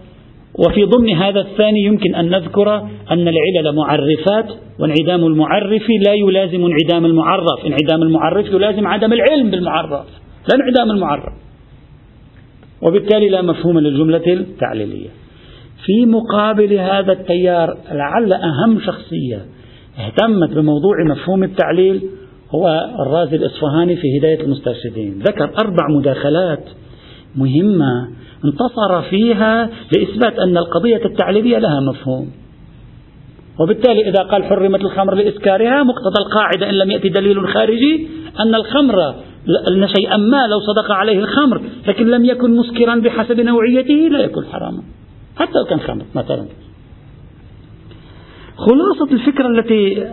وفي 0.67 0.83
ضمن 0.83 1.09
هذا 1.09 1.39
الثاني 1.39 1.83
يمكن 1.83 2.15
أن 2.15 2.29
نذكر 2.29 2.77
أن 3.11 3.27
العلل 3.27 3.75
معرفات 3.75 4.45
وانعدام 4.79 5.25
المعرف 5.25 5.83
لا 6.05 6.13
يلازم 6.13 6.65
انعدام 6.65 7.05
المعرف. 7.05 7.65
انعدام 7.65 8.03
المعرف 8.03 8.45
يلازم 8.45 8.87
عدم 8.87 9.13
العلم 9.13 9.51
بالمعرف 9.51 9.91
لا 10.49 10.55
انعدام 10.55 10.91
المعرف. 10.91 11.33
وبالتالي 12.81 13.29
لا 13.29 13.41
مفهوم 13.41 13.79
للجملة 13.79 14.33
التعليلية. 14.33 15.09
في 15.85 16.05
مقابل 16.05 16.73
هذا 16.73 17.11
التيار 17.11 17.77
لعل 17.91 18.33
أهم 18.33 18.79
شخصية 18.79 19.45
اهتمت 19.99 20.49
بموضوع 20.49 20.95
مفهوم 21.11 21.43
التعليل 21.43 22.01
هو 22.55 22.89
الرازي 23.07 23.35
الإصفهاني 23.35 23.95
في 23.95 24.19
هداية 24.19 24.41
المسترشدين. 24.41 25.19
ذكر 25.19 25.51
أربع 25.63 25.87
مداخلات 25.97 26.63
مهمة 27.35 28.09
انتصر 28.45 29.01
فيها 29.09 29.69
لإثبات 29.95 30.39
أن 30.39 30.57
القضية 30.57 31.05
التعليلية 31.05 31.57
لها 31.57 31.79
مفهوم. 31.79 32.31
وبالتالي 33.59 34.09
إذا 34.09 34.23
قال 34.23 34.43
حرمت 34.43 34.81
الخمر 34.81 35.15
لإسكارها 35.15 35.83
مقتضى 35.83 36.19
القاعدة 36.19 36.69
إن 36.69 36.75
لم 36.75 36.91
يأتي 36.91 37.09
دليل 37.09 37.47
خارجي 37.47 38.07
أن 38.39 38.55
الخمر 38.55 39.09
أن 39.67 39.87
شيئا 39.97 40.17
ما 40.17 40.47
لو 40.47 40.59
صدق 40.59 40.91
عليه 40.91 41.19
الخمر 41.19 41.61
لكن 41.87 42.07
لم 42.07 42.25
يكن 42.25 42.55
مسكرا 42.55 42.95
بحسب 42.95 43.39
نوعيته 43.39 43.93
لا 43.93 44.19
يكون 44.19 44.45
حراما. 44.45 44.83
حتى 45.37 45.51
لو 45.59 45.65
كان 45.65 45.79
خمر 45.79 46.05
مثلا. 46.15 46.45
خلاصة 48.57 49.13
الفكرة 49.13 49.47
التي 49.47 50.07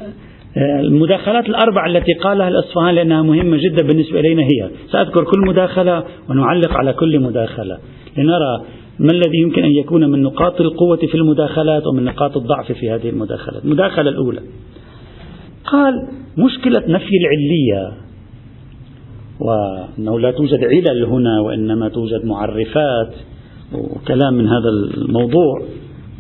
المداخلات 0.57 1.49
الأربع 1.49 1.87
التي 1.87 2.13
قالها 2.13 2.49
الأصفهان 2.49 2.95
لأنها 2.95 3.23
مهمة 3.23 3.57
جدا 3.57 3.87
بالنسبة 3.87 4.21
إلينا 4.21 4.43
هي. 4.43 4.71
سأذكر 4.93 5.25
كل 5.25 5.41
مداخلة 5.47 6.05
ونعلق 6.31 6.73
على 6.73 6.93
كل 6.93 7.21
مداخلة. 7.21 7.79
لنرى 8.17 8.65
ما 8.99 9.13
الذي 9.13 9.39
يمكن 9.43 9.65
أن 9.65 9.71
يكون 9.71 10.11
من 10.11 10.23
نقاط 10.23 10.61
القوة 10.61 10.97
في 10.97 11.15
المداخلات 11.15 11.87
ومن 11.87 12.05
نقاط 12.05 12.37
الضعف 12.37 12.73
في 12.73 12.91
هذه 12.91 13.09
المداخلات. 13.09 13.65
المداخلة 13.65 14.11
الأولى. 14.11 14.41
قال 15.65 15.95
مشكلة 16.39 16.81
نفي 16.89 17.17
العلية 17.17 17.93
وأنه 19.41 20.21
لا 20.21 20.31
توجد 20.31 20.65
علل 20.65 21.05
هنا 21.05 21.41
وإنما 21.41 21.89
توجد 21.89 22.25
معرفات 22.25 23.15
وكلام 23.73 24.35
من 24.35 24.47
هذا 24.47 24.69
الموضوع. 24.97 25.63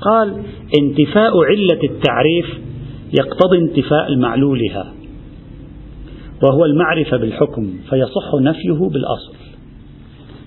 قال 0.00 0.42
انتفاء 0.82 1.32
علة 1.44 1.80
التعريف 1.84 2.65
يقتضي 3.12 3.58
انتفاء 3.58 4.08
المعلولها 4.08 4.92
وهو 6.42 6.64
المعرفة 6.64 7.16
بالحكم 7.16 7.74
فيصح 7.90 8.34
نفيه 8.40 8.88
بالأصل. 8.88 9.34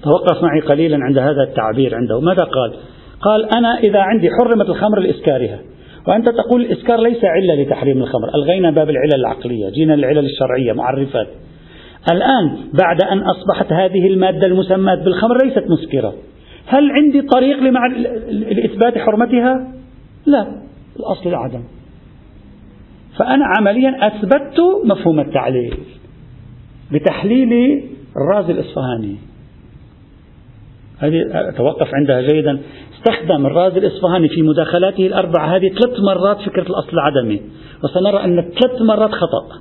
توقف 0.03 0.43
معي 0.43 0.59
قليلا 0.59 0.97
عند 1.01 1.17
هذا 1.17 1.43
التعبير 1.43 1.95
عنده. 1.95 2.19
ماذا 2.19 2.43
قال؟ 2.43 2.73
قال 3.21 3.45
أنا 3.45 3.79
إذا 3.79 3.99
عندي 3.99 4.29
حرمت 4.29 4.69
الخمر 4.69 4.99
لإسكارها 4.99 5.59
وأنت 6.07 6.29
تقول 6.29 6.61
الإسكار 6.61 6.99
ليس 7.01 7.23
علة 7.23 7.61
لتحريم 7.61 7.97
الخمر. 7.97 8.35
ألغينا 8.35 8.71
باب 8.71 8.89
العلل 8.89 9.15
العقلية 9.15 9.69
جينا 9.69 9.93
للعلل 9.93 10.25
الشرعية 10.25 10.73
معرفات. 10.73 11.27
الآن 12.11 12.57
بعد 12.79 13.01
أن 13.01 13.19
أصبحت 13.19 13.73
هذه 13.73 14.07
المادة 14.07 14.47
المسماة 14.47 14.95
بالخمر 14.95 15.45
ليست 15.45 15.63
مسكرة. 15.69 16.13
هل 16.67 16.91
عندي 16.91 17.21
طريق 17.21 17.57
لإثبات 18.29 18.97
حرمتها؟ 18.97 19.73
لا 20.25 20.47
الأصل 20.99 21.29
العدم 21.29 21.63
فأنا 23.19 23.45
عمليا 23.57 24.07
أثبتت 24.07 24.59
مفهوم 24.85 25.19
التعليل 25.19 25.77
بتحليل 26.91 27.83
الرازي 28.17 28.51
الإصفهاني. 28.51 29.15
هذه 30.99 31.49
أتوقف 31.49 31.87
عندها 31.93 32.21
جيدا. 32.21 32.59
استخدم 32.97 33.45
الرازي 33.45 33.79
الإصفهاني 33.79 34.29
في 34.29 34.41
مداخلاته 34.41 35.07
الأربعة. 35.07 35.55
هذه 35.55 35.69
ثلاث 35.69 35.99
مرات 35.99 36.37
فكرة 36.37 36.61
الأصل 36.69 36.89
العدمي. 36.93 37.41
وسنرى 37.83 38.23
أن 38.23 38.41
ثلاث 38.41 38.81
مرات 38.81 39.11
خطأ. 39.11 39.59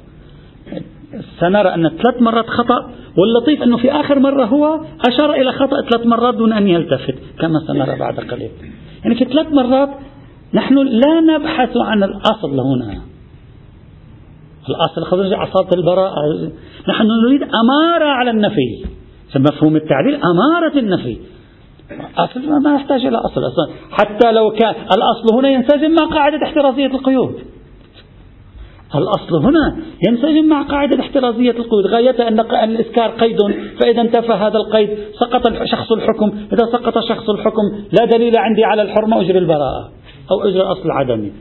سنرى 1.40 1.74
أن 1.74 1.88
ثلاث 1.88 2.22
مرات 2.22 2.46
خطأ 2.46 2.90
واللطيف 3.18 3.62
أنه 3.62 3.76
في 3.76 3.92
آخر 3.92 4.18
مرة 4.18 4.44
هو 4.44 4.80
أشار 5.08 5.32
إلى 5.32 5.52
خطأ 5.52 5.82
ثلاث 5.90 6.06
مرات 6.06 6.34
دون 6.34 6.52
أن 6.52 6.68
يلتفت 6.68 7.14
كما 7.38 7.60
سنرى 7.66 7.98
بعد 7.98 8.14
قليل. 8.20 8.50
يعني 9.04 9.14
في 9.14 9.24
ثلاث 9.24 9.52
مرات 9.52 9.88
نحن 10.54 10.74
لا 10.74 11.20
نبحث 11.20 11.76
عن 11.76 12.02
الأصل 12.02 12.60
هنا. 12.60 13.07
الأصل 14.70 15.04
خرج 15.10 15.32
عصابة 15.32 15.76
البراءة. 15.76 16.14
نحن 16.88 17.06
نريد 17.26 17.42
أمارة 17.42 18.04
على 18.04 18.30
النفي. 18.30 18.84
مفهوم 19.36 19.76
التعديل؟ 19.76 20.14
أمارة 20.14 20.78
النفي. 20.78 21.18
أصل 22.18 22.62
ما 22.62 22.74
يحتاج 22.74 23.06
إلى 23.06 23.16
أصل 23.16 23.40
أصلا. 23.40 23.74
حتى 23.90 24.32
لو 24.32 24.50
كان 24.50 24.74
الأصل 24.96 25.34
هنا 25.34 25.48
ينسجم 25.48 25.90
مع 25.90 26.16
قاعدة 26.16 26.46
احترازية 26.46 26.86
القيود. 26.86 27.34
الأصل 28.94 29.36
هنا 29.44 29.76
ينسجم 30.08 30.48
مع 30.48 30.62
قاعدة 30.62 31.00
احترازية 31.00 31.50
القيود. 31.50 31.86
غاية 31.86 32.28
أن 32.28 32.40
الإسكار 32.70 33.10
قيد. 33.10 33.36
فإذا 33.80 34.00
انتفى 34.00 34.32
هذا 34.32 34.56
القيد 34.56 34.98
سقط 35.20 35.42
شخص 35.64 35.92
الحكم. 35.92 36.32
إذا 36.52 36.64
سقط 36.72 36.98
شخص 37.08 37.30
الحكم 37.30 37.62
لا 38.00 38.04
دليل 38.04 38.38
عندي 38.38 38.64
على 38.64 38.82
الحرمة 38.82 39.20
أجري 39.20 39.38
البراءة 39.38 39.90
أو 40.30 40.48
أجري 40.48 40.60
الأصل 40.60 40.84
العدمي. 40.84 41.32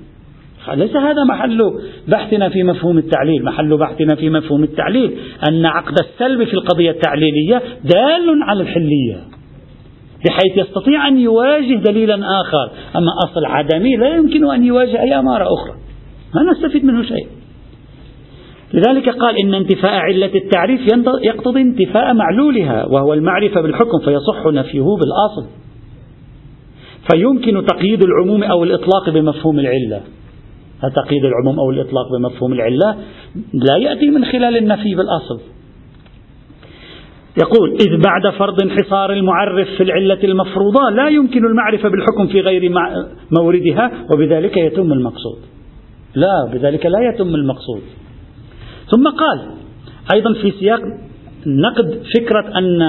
ليس 0.76 0.96
هذا 0.96 1.24
محل 1.24 1.74
بحثنا 2.08 2.50
في 2.50 2.64
مفهوم 2.64 2.98
التعليل. 2.98 3.46
محل 3.46 3.78
بحثنا 3.78 4.16
في 4.16 4.30
مفهوم 4.30 4.64
التعليل. 4.64 5.18
أن 5.50 5.66
عقد 5.66 5.96
السلب 6.00 6.44
في 6.44 6.54
القضية 6.54 6.92
التعليلية 6.92 7.62
دال 7.84 8.44
على 8.44 8.62
الحلية 8.62 9.22
بحيث 10.26 10.68
يستطيع 10.68 11.08
أن 11.08 11.20
يواجه 11.20 11.76
دليلا 11.76 12.16
آخر. 12.16 12.72
أما 12.96 13.12
أصل 13.26 13.46
عدمي 13.46 13.96
لا 13.96 14.16
يمكن 14.16 14.52
أن 14.52 14.64
يواجه 14.64 15.02
أي 15.02 15.20
أمارة 15.20 15.44
أخرى. 15.44 15.76
ما 16.36 16.52
نستفيد 16.52 16.86
منه 16.86 17.04
شيء. 17.04 17.28
لذلك 18.74 19.10
قال 19.10 19.38
إن 19.38 19.54
انتفاء 19.54 19.92
علة 19.92 20.32
التعريف 20.36 20.82
يقتضي 21.24 21.62
انتفاء 21.62 22.14
معلولها 22.14 22.86
وهو 22.86 23.14
المعرفة 23.14 23.62
بالحكم 23.62 24.00
فيصح 24.06 24.46
نفيه 24.46 24.82
بالأصل. 24.82 25.48
فيمكن 27.12 27.66
تقييد 27.66 28.04
العموم 28.04 28.44
أو 28.44 28.64
الإطلاق 28.64 29.10
بمفهوم 29.10 29.60
العلة. 29.60 30.02
تقييد 30.82 31.26
العموم 31.26 31.60
أو 31.60 31.70
الإطلاق 31.72 32.06
بمفهوم 32.12 32.54
العلة؟ 32.54 32.96
لا 33.54 33.78
يأتي 33.78 34.10
من 34.10 34.26
خلال 34.26 34.58
النفي 34.58 34.96
بالأصل. 34.96 35.42
يقول 37.42 37.72
إذ 37.72 38.02
بعد 38.06 38.34
فرض 38.40 38.62
انحصار 38.62 39.14
المعرف 39.14 39.68
في 39.78 39.84
العلة 39.84 40.20
المفروضة 40.24 40.90
لا 40.90 41.08
يمكن 41.08 41.46
المعرفة 41.46 41.90
بالحكم 41.90 42.28
في 42.28 42.42
غير 42.42 42.74
موردها 43.40 43.92
وبذلك 44.12 44.58
يتم 44.58 44.94
المقصود. 44.94 45.38
لا 46.16 46.50
بذلك 46.54 46.86
لا 46.86 47.00
يتم 47.10 47.36
المقصود. 47.36 47.82
ثم 48.92 49.10
قال 49.10 49.52
أيضا 50.14 50.34
في 50.34 50.52
سياق 50.52 50.80
نقد 51.48 52.02
فكرة 52.18 52.58
أن 52.58 52.80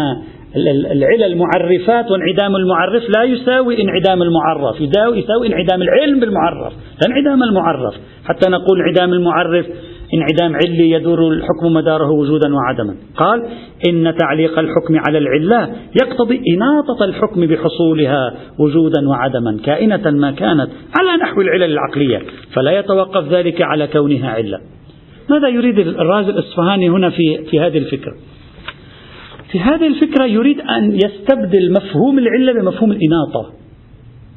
العلل 0.57 1.39
معرفات 1.39 2.11
وانعدام 2.11 2.57
المعرف 2.57 3.03
لا 3.17 3.25
يساوي 3.25 3.83
انعدام 3.83 4.23
المعرف 4.23 4.81
يساوي 4.81 5.47
انعدام 5.47 5.83
العلم 5.83 6.21
بالمعرف 6.21 6.73
لا 6.73 7.07
انعدام 7.07 7.43
المعرف. 7.43 7.95
حتى 8.25 8.51
نقول 8.51 8.81
انعدام 8.81 9.13
المعرف 9.13 9.67
انعدام 10.15 10.57
علي 10.57 10.91
يدور 10.91 11.29
الحكم 11.29 11.73
مداره 11.75 12.11
وجودا 12.11 12.55
وعدما. 12.55 12.95
قال 13.17 13.43
إن 13.89 14.15
تعليق 14.19 14.59
الحكم 14.59 14.99
على 15.09 15.19
العلة 15.19 15.69
يقتضي 16.03 16.41
إناطة 16.55 17.05
الحكم 17.05 17.47
بحصولها 17.47 18.35
وجودا 18.59 19.09
وعدما 19.09 19.59
كائنة 19.65 20.11
ما 20.11 20.31
كانت 20.31 20.69
على 20.99 21.23
نحو 21.23 21.41
العلل 21.41 21.73
العقلية 21.73 22.23
فلا 22.55 22.79
يتوقف 22.79 23.33
ذلك 23.33 23.63
على 23.63 23.87
كونها 23.87 24.31
علة. 24.31 24.61
ماذا 25.31 25.49
يريد 25.49 25.79
الرازي 25.79 26.31
الإصفهاني 26.31 26.91
هنا 26.91 27.11
في, 27.11 27.45
في 27.51 27.61
هذه 27.61 27.79
الفكرة؟ 27.79 28.15
في 29.53 29.61
هذه 29.61 29.87
الفكرة 29.87 30.25
يريد 30.25 30.61
أن 30.61 30.93
يستبدل 30.93 31.73
مفهوم 31.73 32.19
العلة 32.19 32.53
بمفهوم 32.53 32.93
الإناطة. 32.93 33.53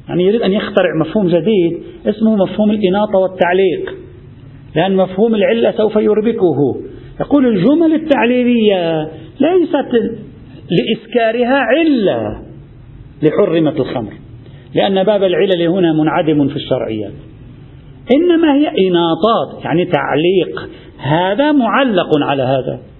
يعني 0.08 0.24
يريد 0.24 0.42
أن 0.42 0.52
يخترع 0.52 0.88
مفهوم 1.00 1.28
جديد 1.28 1.82
اسمه 2.06 2.36
مفهوم 2.36 2.70
الإناطة 2.70 3.18
والتعليق. 3.18 3.94
لأن 4.76 4.96
مفهوم 4.96 5.34
العلة 5.34 5.70
سوف 5.70 5.96
يربكه. 5.96 6.76
يقول 7.20 7.46
الجمل 7.46 7.94
التعليلية 7.94 9.08
ليست 9.40 10.18
لإسكارها 10.70 11.58
علة 11.58 12.42
لحرمة 13.22 13.70
الخمر. 13.70 14.12
لأن 14.74 15.04
باب 15.04 15.22
العلل 15.22 15.62
هنا 15.62 15.92
منعدم 15.92 16.48
في 16.48 16.56
الشرعيات. 16.56 17.12
إنما 18.14 18.54
هي 18.54 18.68
إناطات 18.68 19.64
يعني 19.64 19.84
تعليق. 19.84 20.70
هذا 20.98 21.52
معلق 21.52 22.08
على 22.22 22.42
هذا. 22.42 22.91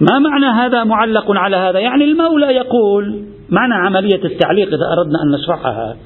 ما 0.00 0.18
معنى 0.18 0.46
هذا 0.46 0.84
معلق 0.84 1.30
على 1.30 1.56
هذا؟ 1.56 1.78
يعني 1.78 2.04
المولى 2.04 2.46
يقول 2.46 3.24
معنى 3.50 3.74
عملية 3.74 4.24
التعليق 4.24 4.68
إذا 4.68 4.86
أردنا 4.98 5.22
أن 5.22 5.40
نشرحها 5.40 5.96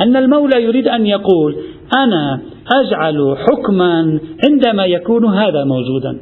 أن 0.00 0.16
المولى 0.16 0.62
يريد 0.62 0.88
أن 0.88 1.06
يقول 1.06 1.56
أنا 1.96 2.40
أجعل 2.74 3.36
حكما 3.38 4.20
عندما 4.48 4.84
يكون 4.84 5.24
هذا 5.24 5.64
موجودا. 5.64 6.20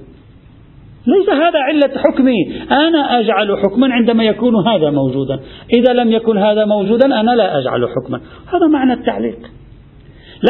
ليس 1.06 1.28
هذا 1.28 1.58
علة 1.58 1.90
حكمي. 1.96 2.62
أنا 2.70 3.20
أجعل 3.20 3.58
حكما 3.58 3.92
عندما 3.92 4.24
يكون 4.24 4.68
هذا 4.68 4.90
موجودا. 4.90 5.40
إذا 5.74 5.92
لم 5.92 6.12
يكن 6.12 6.38
هذا 6.38 6.64
موجودا 6.64 7.20
أنا 7.20 7.30
لا 7.30 7.58
أجعل 7.58 7.88
حكما. 7.88 8.20
هذا 8.46 8.66
معنى 8.72 8.92
التعليق. 8.92 9.38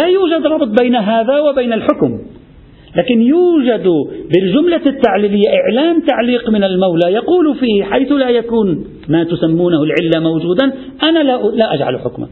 لا 0.00 0.06
يوجد 0.06 0.46
ربط 0.46 0.80
بين 0.80 0.96
هذا 0.96 1.40
وبين 1.40 1.72
الحكم. 1.72 2.18
لكن 2.96 3.22
يوجد 3.22 3.86
بالجملة 4.34 4.80
التعليلية 4.86 5.48
إعلان 5.48 6.04
تعليق 6.04 6.50
من 6.50 6.64
المولى 6.64 7.12
يقول 7.12 7.54
فيه 7.54 7.84
حيث 7.84 8.12
لا 8.12 8.28
يكون 8.28 8.84
ما 9.08 9.24
تسمونه 9.24 9.82
العلة 9.82 10.30
موجودا 10.30 10.72
أنا 11.02 11.18
لا, 11.18 11.36
لا 11.54 11.74
أجعل 11.74 11.98
حكما. 11.98 12.28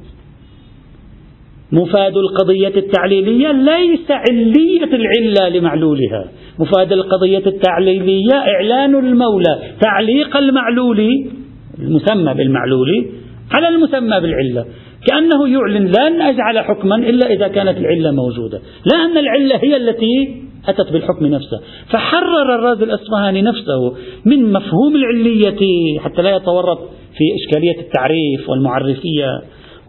مفاد 1.73 2.17
القضية 2.17 2.77
التعليلية 2.77 3.53
ليس 3.53 4.11
علية 4.11 4.85
العلة 4.85 5.59
لمعلولها. 5.59 6.29
مفاد 6.59 6.93
القضية 6.93 7.47
التعليلية 7.47 8.35
إعلان 8.35 8.95
المولى 8.95 9.59
تعليق 9.81 10.37
المعلول 10.37 11.31
المسمى 11.79 12.35
بالمعلول 12.35 13.07
على 13.53 13.69
المسمى 13.69 14.21
بالعلة. 14.21 14.65
كأنه 15.07 15.49
يعلن 15.49 15.87
لن 15.87 16.23
أجعل 16.23 16.59
حكما 16.59 16.97
إلا 16.97 17.33
إذا 17.33 17.49
كانت 17.49 17.79
العلة 17.79 18.11
موجودة. 18.11 18.61
لا 18.93 19.05
أن 19.05 19.19
العلة 19.19 19.57
هي 19.57 19.77
التي 19.77 20.50
أتت 20.69 20.93
بالحكم 20.93 21.27
نفسه. 21.27 21.61
فحرر 21.89 22.55
الرازي 22.55 22.85
الأصفهاني 22.85 23.43
نفسه 23.43 23.95
من 24.25 24.53
مفهوم 24.53 24.97
العلية 24.97 25.99
حتى 25.99 26.23
لا 26.23 26.37
يتورط 26.37 26.79
في 27.17 27.25
إشكالية 27.41 27.81
التعريف 27.81 28.49
والمعرفية 28.49 29.43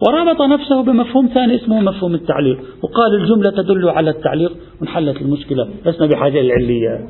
وربط 0.06 0.42
نفسه 0.42 0.82
بمفهوم 0.82 1.30
ثاني 1.34 1.56
اسمه 1.56 1.80
مفهوم 1.80 2.14
التعليق 2.14 2.58
وقال 2.82 3.14
الجملة 3.14 3.50
تدل 3.50 3.88
على 3.88 4.10
التعليق 4.10 4.52
وانحلت 4.80 5.16
المشكلة. 5.22 5.68
لسنا 5.86 6.06
بحاجة 6.06 6.40
للعلية 6.40 7.08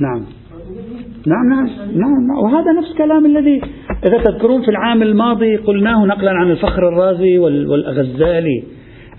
نعم. 0.00 0.26
نعم 1.26 1.48
نعم 1.48 1.68
نعم 1.94 2.30
وهذا 2.44 2.72
نفس 2.78 2.90
الكلام 2.90 3.26
الذي 3.26 3.60
إذا 4.08 4.18
تذكرون 4.18 4.62
في 4.62 4.68
العام 4.68 5.02
الماضي 5.02 5.56
قلناه 5.56 6.06
نقلا 6.06 6.30
عن 6.30 6.50
الفخر 6.50 6.88
الرازي 6.88 7.38
والغزالي 7.38 8.62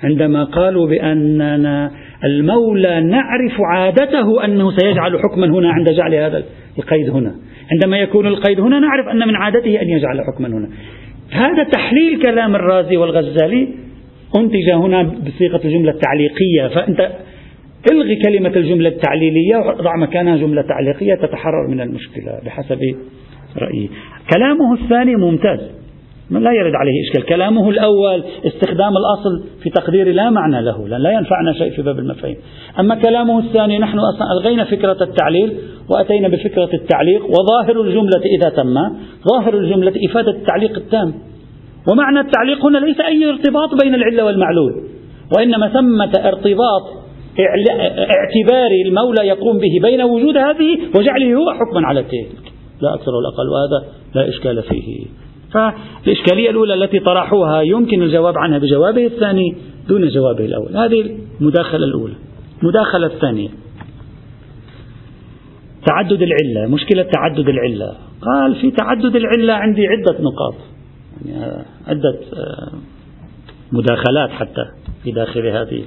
عندما 0.04 0.44
قالوا 0.44 0.88
بأننا 0.88 1.92
المولى 2.24 3.02
نعرف 3.02 3.62
عادته 3.62 4.46
أنه 4.46 4.72
سيجعل 4.72 5.20
حكما 5.20 5.48
هنا 5.48 5.72
عند 5.72 5.90
جعل 5.90 6.16
هذا 6.16 6.44
القيد 6.78 7.10
هنا. 7.10 7.36
عندما 7.72 7.98
يكون 7.98 8.28
القيد 8.28 8.60
هنا 8.60 8.80
نعرف 8.80 9.08
أن 9.08 9.28
من 9.28 9.36
عادته 9.36 9.82
أن 9.82 9.90
يجعل 9.90 10.22
حكما 10.22 10.48
هنا. 10.48 10.70
هذا 11.32 11.64
تحليل 11.64 12.22
كلام 12.22 12.56
الرازي 12.56 12.98
والغزالي 12.98 13.68
أنتج 14.36 14.70
هنا 14.70 15.04
بصيغة 15.04 15.62
الجملة 15.66 15.92
التعليقية 15.92 16.68
فأنت 16.76 17.12
الغي 17.92 18.16
كلمة 18.16 18.56
الجملة 18.56 18.90
التعليلية 18.90 19.58
وضع 19.58 19.96
مكانها 19.96 20.38
جملة 20.38 20.62
تعليقية 20.62 21.16
تتحرر 21.16 21.68
من 21.68 21.82
المشكلة 21.82 22.40
بحسب 22.46 22.80
رأيي. 23.58 23.90
كلامه 24.34 24.74
الثاني 24.74 25.16
ممتاز. 25.16 25.60
لا 26.30 26.52
يرد 26.52 26.76
عليه 26.76 26.92
إشكال. 27.08 27.26
كلامه 27.26 27.70
الأول 27.70 28.24
استخدام 28.46 28.94
الأصل 28.98 29.60
في 29.64 29.70
تقدير 29.70 30.08
لا 30.08 30.30
معنى 30.30 30.62
له 30.62 30.88
لأن 30.88 31.02
لا 31.02 31.12
ينفعنا 31.12 31.54
شيء 31.54 31.70
في 31.72 31.82
باب 31.82 32.00
المفاهيم. 32.00 32.36
أما 32.80 32.96
كلامه 32.96 33.40
الثاني 33.40 33.80
نحن 33.80 34.00
أصلا 34.00 34.28
ألغينا 34.32 34.64
فكرة 34.64 34.98
التعليل 35.04 35.58
وأتينا 35.90 36.28
بفكرة 36.28 36.70
التعليق 36.74 37.26
وظاهر 37.26 37.82
الجملة 37.82 38.22
إذا 38.40 38.50
تم 38.50 38.74
ظاهر 39.34 39.58
الجملة 39.58 39.94
إفادة 40.10 40.32
التعليق 40.32 40.78
التام. 40.78 41.14
ومعنى 41.92 42.20
التعليق 42.20 42.66
هنا 42.66 42.78
ليس 42.78 43.00
أي 43.00 43.30
ارتباط 43.30 43.84
بين 43.84 43.96
العلة 43.96 44.26
والمعلول 44.26 44.74
وإنما 45.38 45.68
ثمة 45.68 46.28
ارتباط 46.28 47.01
اعتباري 47.40 48.82
المولى 48.86 49.28
يقوم 49.28 49.58
به 49.58 49.80
بين 49.82 50.02
وجود 50.02 50.38
هذه 50.38 50.80
وجعله 50.96 51.36
هو 51.36 51.52
حكما 51.52 51.88
على 51.88 52.04
تلك. 52.04 52.52
لا 52.82 52.94
أكثر 52.94 53.12
ولا 53.16 53.28
أقل 53.28 53.50
وهذا 53.50 53.94
لا 54.16 54.30
إشكال 54.30 54.64
فيه. 54.64 55.06
فالإشكالية 55.54 56.50
الأولى 56.50 56.74
التي 56.74 57.00
طرحوها 57.00 57.62
يمكن 57.62 58.04
الجواب 58.04 58.38
عنها 58.38 58.58
بجوابه 58.58 59.06
الثاني 59.06 59.56
دون 59.90 60.08
جوابه 60.08 60.46
الأول. 60.46 60.78
هذه 60.78 61.18
المداخلة 61.42 61.86
الأولى. 61.86 62.14
المداخلة 62.62 63.08
الثانية. 63.08 63.50
تعدد 65.86 66.22
العلة 66.22 66.72
مشكلة 66.72 67.04
تعدد 67.04 67.50
العلة. 67.50 67.94
قال 68.22 68.56
في 68.56 68.72
تعدد 68.72 69.16
العلة 69.16 69.54
عندي 69.54 69.88
عدة 69.88 70.18
نقاط. 70.20 70.56
يعني 71.26 71.64
عدة 71.88 72.20
آه، 72.34 72.72
مداخلات 73.72 74.30
حتى 74.30 74.66
في 75.04 75.12
داخل 75.12 75.48
هذه. 75.48 75.84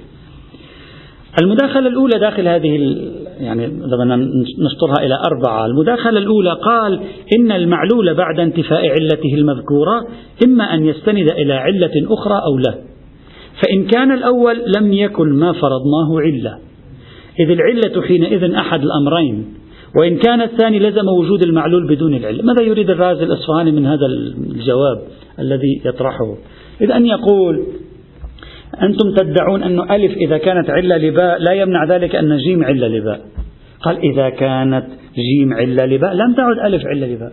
المداخلة 1.42 1.88
الأولى 1.88 2.18
داخل 2.20 2.48
هذه 2.48 2.96
يعني 3.40 3.66
بدنا 3.66 4.16
نشطرها 4.58 5.06
إلى 5.06 5.18
أربعة. 5.26 5.66
المداخلة 5.66 6.18
الأولى 6.18 6.52
قال 6.52 7.00
إن 7.38 7.52
المعلول 7.52 8.14
بعد 8.14 8.40
انتفاء 8.40 8.88
علته 8.88 9.34
المذكورة 9.34 10.06
إما 10.46 10.74
أن 10.74 10.86
يستند 10.86 11.30
إلى 11.30 11.52
علة 11.52 11.92
أخرى 12.08 12.40
أو 12.46 12.58
لا. 12.58 12.74
فإن 13.62 13.86
كان 13.86 14.12
الأول 14.12 14.62
لم 14.76 14.92
يكن 14.92 15.32
ما 15.32 15.52
فرضناه 15.52 16.20
علة. 16.20 16.58
إذ 17.40 17.50
العلة 17.50 18.02
حينئذ 18.02 18.54
أحد 18.54 18.80
الأمرين. 18.82 19.54
وإن 19.96 20.16
كان 20.16 20.40
الثاني 20.40 20.78
لزم 20.78 21.08
وجود 21.08 21.46
المعلول 21.46 21.86
بدون 21.86 22.14
العلة. 22.14 22.42
ماذا 22.42 22.62
يريد 22.62 22.90
الرازي 22.90 23.24
الأصفهاني 23.24 23.72
من 23.72 23.86
هذا 23.86 24.06
الجواب 24.06 25.02
الذي 25.38 25.82
يطرحه؟ 25.84 26.36
إذ 26.80 26.90
أن 26.90 27.06
يقول 27.06 27.66
أنتم 28.82 29.14
تدعون 29.16 29.62
أن 29.62 29.90
ألف 29.90 30.16
إذا 30.16 30.38
كانت 30.38 30.70
علة 30.70 30.96
لباء 30.96 31.38
لا 31.38 31.52
يمنع 31.52 31.84
ذلك 31.84 32.14
أن 32.14 32.36
جيم 32.36 32.64
علة 32.64 32.88
لباء. 32.88 33.20
قال 33.80 33.98
إذا 33.98 34.28
كانت 34.28 34.86
جيم 35.14 35.52
علة 35.52 35.86
لباء 35.86 36.14
لم 36.14 36.34
تعد 36.34 36.58
ألف 36.58 36.86
علة 36.86 37.06
لباء. 37.06 37.32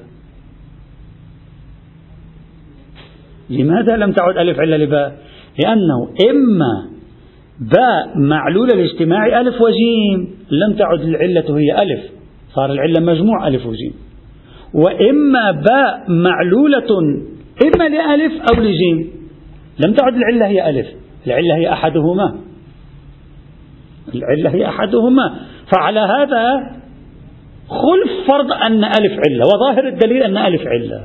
لماذا 3.49 3.97
لم 3.97 4.11
تعد 4.11 4.37
ألف 4.37 4.59
علة 4.59 4.77
لباء؟ 4.77 5.17
لأنه 5.63 6.09
إما 6.29 6.89
باء 7.59 8.17
معلول 8.17 8.67
الاجتماع 8.73 9.41
ألف 9.41 9.55
وجيم 9.61 10.35
لم 10.51 10.73
تعد 10.77 11.01
العلة 11.01 11.57
هي 11.57 11.81
ألف 11.81 12.01
صار 12.53 12.71
العلة 12.71 12.99
مجموع 12.99 13.47
ألف 13.47 13.65
وجيم. 13.65 13.93
وإما 14.73 15.51
باء 15.51 16.11
معلولة 16.11 16.99
إما 17.65 17.89
لألف 17.89 18.33
أو 18.51 18.63
لجيم 18.63 19.11
لم 19.85 19.93
تعد 19.93 20.15
العلة 20.15 20.47
هي 20.47 20.69
ألف. 20.69 20.87
العلة 21.27 21.55
هي 21.55 21.73
أحدهما. 21.73 22.35
العلة 24.15 24.49
هي 24.49 24.67
أحدهما. 24.67 25.35
فعلى 25.75 25.99
هذا 25.99 26.71
خلف 27.69 28.27
فرض 28.31 28.51
أن 28.51 28.83
ألف 28.83 29.11
علة 29.11 29.45
وظاهر 29.45 29.87
الدليل 29.87 30.23
أن 30.23 30.37
ألف 30.37 30.61
علة. 30.67 31.01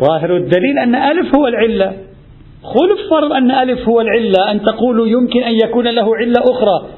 ظاهر 0.00 0.36
الدليل 0.36 0.78
أن 0.78 0.94
ألف 0.94 1.34
هو 1.36 1.46
العلة. 1.46 1.92
خلف 2.62 3.10
فرض 3.10 3.32
أن 3.32 3.50
ألف 3.50 3.88
هو 3.88 4.00
العلة 4.00 4.50
أن 4.50 4.62
تقولوا 4.62 5.06
يمكن 5.06 5.42
أن 5.42 5.54
يكون 5.64 5.88
له 5.88 6.16
علة 6.16 6.40
أخرى. 6.40 6.88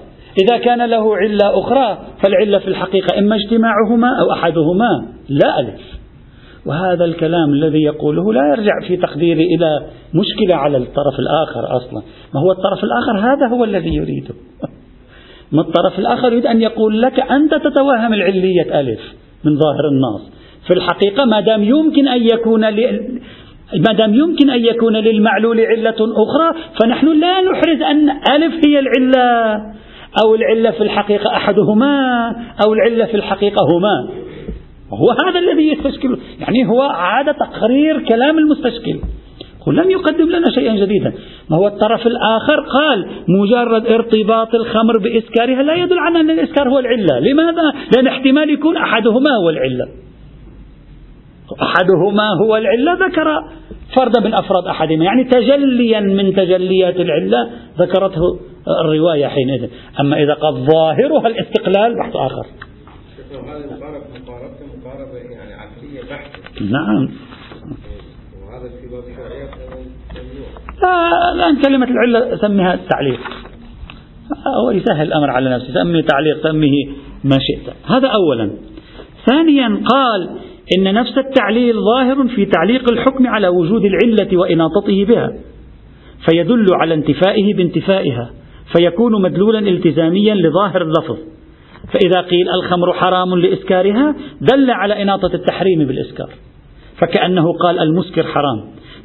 إذا 0.43 0.59
كان 0.59 0.87
له 0.87 1.17
علة 1.17 1.59
أخرى 1.59 1.99
فالعلة 2.23 2.59
في 2.59 2.69
الحقيقة 2.69 3.19
إما 3.19 3.37
اجتماعهما 3.37 4.09
أو 4.21 4.33
أحدهما. 4.33 5.07
لا 5.29 5.61
ألف. 5.61 5.94
وهذا 6.67 7.05
الكلام 7.05 7.51
الذي 7.53 7.83
يقوله 7.83 8.33
لا 8.33 8.49
يرجع 8.49 8.73
في 8.89 8.97
تقديري 8.97 9.43
إلى 9.43 9.87
مشكلة 10.15 10.57
على 10.57 10.77
الطرف 10.77 11.19
الآخر 11.19 11.77
أصلا. 11.77 12.03
ما 12.35 12.41
هو 12.41 12.53
الطرف 12.53 12.85
الآخر؟ 12.85 13.19
هذا 13.19 13.57
هو 13.57 13.65
الذي 13.65 13.95
يريده. 13.95 14.35
ما 15.53 15.61
الطرف 15.61 15.99
الآخر 15.99 16.33
يريد 16.33 16.47
أن 16.47 16.61
يقول 16.61 17.03
لك 17.03 17.21
أنت 17.21 17.55
تتوهم 17.55 18.13
العلية 18.13 18.81
ألف 18.81 19.01
من 19.45 19.59
ظاهر 19.59 19.89
النص. 19.93 20.31
في 20.67 20.73
الحقيقة 20.73 21.25
ما 21.25 21.41
دام 21.41 21.63
يمكن 21.63 22.09
أن 22.09 22.23
يكون 22.23 22.61
ما 23.73 23.93
دام 23.93 24.15
يمكن 24.15 24.51
أن 24.51 24.65
يكون 24.65 24.97
للمعلول 24.97 25.61
علة 25.61 25.97
أخرى 26.01 26.61
فنحن 26.81 27.21
لا 27.21 27.41
نحرز 27.41 27.83
أن 27.83 28.11
ألف 28.11 28.67
هي 28.67 28.79
العلة 28.79 29.55
أو 30.25 30.35
العلة 30.35 30.71
في 30.71 30.81
الحقيقة 30.81 31.37
أحدهما 31.37 32.29
أو 32.67 32.73
العلة 32.73 33.05
في 33.05 33.15
الحقيقة 33.15 33.59
هما. 33.71 34.24
هو 34.93 35.11
هذا 35.11 35.39
الذي 35.39 35.69
يستشكل. 35.69 36.19
يعني 36.41 36.69
هو 36.69 36.83
عاد 36.83 37.35
تقرير 37.35 38.09
كلام 38.09 38.39
المستشكل. 38.39 39.01
لم 39.67 39.91
يقدم 39.91 40.29
لنا 40.29 40.51
شيئا 40.51 40.75
جديدا. 40.75 41.13
ما 41.51 41.57
هو 41.57 41.67
الطرف 41.67 42.07
الآخر؟ 42.07 42.61
قال 42.61 43.07
مجرد 43.29 43.87
ارتباط 43.87 44.55
الخمر 44.55 44.99
بإسكارها 44.99 45.63
لا 45.63 45.75
يدل 45.75 45.99
على 45.99 46.21
أن 46.21 46.31
الإسكار 46.31 46.69
هو 46.69 46.79
العلة. 46.79 47.19
لماذا؟ 47.21 47.73
لأن 47.97 48.07
احتمال 48.07 48.51
يكون 48.51 48.77
أحدهما 48.77 49.31
هو 49.43 49.51
العلة. 49.51 49.89
أحدهما 51.63 52.29
هو 52.43 52.57
العلة 52.57 52.93
ذكر 53.07 53.45
فرد 53.97 54.25
من 54.25 54.35
أفراد 54.35 54.67
أحدهما. 54.67 55.05
يعني 55.05 55.25
تجليا 55.25 56.01
من 56.01 56.35
تجليات 56.35 56.97
العلة 56.97 57.51
ذكرته 57.79 58.23
الرواية 58.85 59.27
حينئذ. 59.27 59.69
أما 60.01 60.23
إذا 60.23 60.35
قد 60.35 60.55
ظاهرها 60.55 61.27
الاستقلال 61.27 61.95
بحث 61.99 62.17
آخر. 62.17 62.47
يعني 65.01 65.55
عقلية 65.55 66.01
بحثة 66.11 66.65
نعم. 66.65 67.09
وهذا 68.43 68.69
في 68.81 68.87
باب 68.87 69.05
لا 70.83 71.33
الآن 71.33 71.63
كلمة 71.63 71.87
العلة 71.87 72.37
سميها 72.37 72.75
التعليق. 72.75 73.21
هو 74.65 74.71
يسهل 74.71 75.07
الأمر 75.07 75.31
على 75.31 75.51
نفسه. 75.51 75.75
سميه 75.75 76.01
تعليق 76.01 76.43
سميه 76.43 76.87
ما 77.25 77.39
شئت. 77.39 77.75
هذا 77.87 78.09
أولا. 78.09 78.51
ثانيا 79.31 79.69
قال 79.69 80.31
إن 80.79 80.95
نفس 80.95 81.19
التعليل 81.19 81.75
ظاهر 81.75 82.29
في 82.29 82.47
تعليق 82.47 82.93
الحكم 82.93 83.27
على 83.27 83.49
وجود 83.49 83.83
العلة 83.85 84.37
وإناطته 84.37 85.05
بها 85.05 85.31
فيدل 86.29 86.67
على 86.75 86.95
انتفائه 86.95 87.55
بانتفائها 87.55 88.31
فيكون 88.77 89.23
مدلولا 89.23 89.59
التزاميا 89.59 90.35
لظاهر 90.35 90.83
اللفظ. 90.83 91.34
فإذا 91.95 92.21
قيل 92.21 92.49
الخمر 92.49 92.93
حرام 92.93 93.35
لإسكارها 93.35 94.15
دل 94.41 94.71
على 94.71 95.03
إناطة 95.03 95.35
التحريم 95.35 95.85
بالإسكار. 95.85 96.29
فكأنه 97.01 97.53
قال 97.53 97.79
المسكر 97.79 98.23
حرام. 98.23 98.65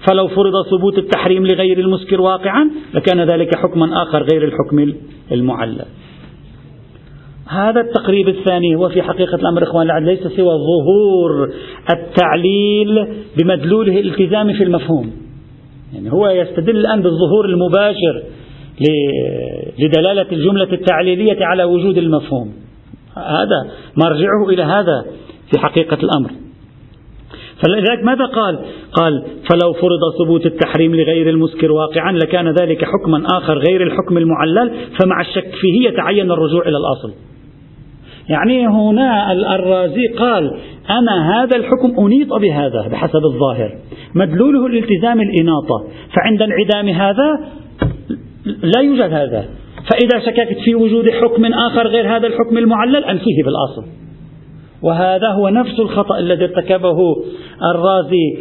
فلو 0.09 0.27
فرض 0.27 0.53
ثبوت 0.71 0.97
التحريم 0.97 1.47
لغير 1.47 1.79
المسكر 1.79 2.21
واقعا 2.21 2.69
لكان 2.93 3.21
ذلك 3.21 3.55
حكما 3.55 4.03
آخر 4.03 4.27
غير 4.31 4.43
الحكم 4.43 4.93
المعلل. 5.31 5.85
هذا 7.47 7.81
التقريب 7.81 8.27
الثاني 8.27 8.75
هو 8.75 8.89
في 8.89 9.01
حقيقة 9.01 9.35
الأمر 9.35 9.63
إخوان 9.63 9.85
العدل 9.85 10.05
ليس 10.05 10.27
سوى 10.27 10.53
ظهور 10.53 11.53
التعليل 11.89 13.07
بمدلوله 13.37 13.99
الالتزامي 13.99 14.53
في 14.53 14.63
المفهوم. 14.63 15.11
يعني 15.93 16.11
هو 16.11 16.27
يستدل 16.27 16.77
الآن 16.77 17.01
بالظهور 17.01 17.45
المباشر 17.45 18.23
لدلالة 19.79 20.25
الجملة 20.31 20.73
التعليلية 20.73 21.45
على 21.45 21.63
وجود 21.63 21.97
المفهوم. 21.97 22.53
هذا 23.15 23.71
مرجعه 23.97 24.49
إلى 24.49 24.63
هذا 24.63 25.05
في 25.51 25.59
حقيقة 25.59 25.97
الأمر. 26.03 26.29
فلذلك 27.63 28.03
ماذا 28.03 28.25
قال؟ 28.25 28.59
قال 28.93 29.23
فلو 29.23 29.73
فرض 29.73 29.99
ثبوت 30.23 30.45
التحريم 30.45 30.95
لغير 30.95 31.29
المسكر 31.29 31.71
واقعا 31.71 32.11
لكان 32.11 32.47
ذلك 32.47 32.85
حكما 32.85 33.23
آخر 33.37 33.57
غير 33.57 33.83
الحكم 33.83 34.17
المعلل 34.17 34.71
فمع 35.01 35.21
الشك 35.21 35.51
فيه 35.61 35.87
يتعين 35.87 36.31
الرجوع 36.31 36.61
إلى 36.61 36.77
الأصل. 36.77 37.13
يعني 38.29 38.67
هنا 38.67 39.31
الرازي 39.55 40.07
قال 40.07 40.57
أنا 40.89 41.43
هذا 41.43 41.57
الحكم 41.57 42.05
أنيط 42.05 42.33
بهذا 42.33 42.87
بحسب 42.91 43.25
الظاهر. 43.25 43.77
مدلوله 44.15 44.65
الالتزام 44.65 45.21
الإناطة 45.21 45.87
فعند 46.15 46.41
انعدام 46.41 46.89
هذا 46.89 47.39
لا 48.45 48.81
يوجد 48.81 49.13
هذا. 49.13 49.45
فإذا 49.89 50.25
شككت 50.25 50.57
في 50.65 50.75
وجود 50.75 51.09
حكم 51.09 51.45
آخر 51.45 51.87
غير 51.87 52.15
هذا 52.15 52.27
الحكم 52.27 52.57
المعلل 52.57 53.05
أنفيه 53.05 53.43
بالأصل 53.45 53.99
وهذا 54.81 55.27
هو 55.27 55.49
نفس 55.49 55.79
الخطأ 55.79 56.19
الذي 56.19 56.43
ارتكبه 56.43 56.97
الرازي 57.75 58.37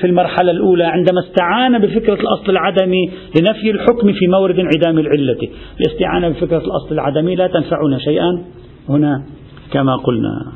في 0.00 0.06
المرحلة 0.06 0.50
الأولى 0.50 0.84
عندما 0.84 1.20
استعان 1.20 1.78
بفكرة 1.78 2.14
الأصل 2.20 2.50
العدمي 2.50 3.10
لنفي 3.40 3.70
الحكم 3.70 4.12
في 4.12 4.26
مورد 4.26 4.58
انعدام 4.58 4.98
العلة. 4.98 5.48
الاستعانة 5.80 6.28
بفكرة 6.28 6.58
الأصل 6.64 6.94
العدمي 6.94 7.34
لا 7.34 7.46
تنفعنا 7.46 7.98
شيئا 7.98 8.44
هنا 8.88 9.24
كما 9.72 9.96
قلنا. 9.96 10.52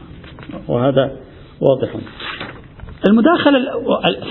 وهذا 0.68 1.10
واضح. 1.60 1.88
المداخلة 3.08 3.58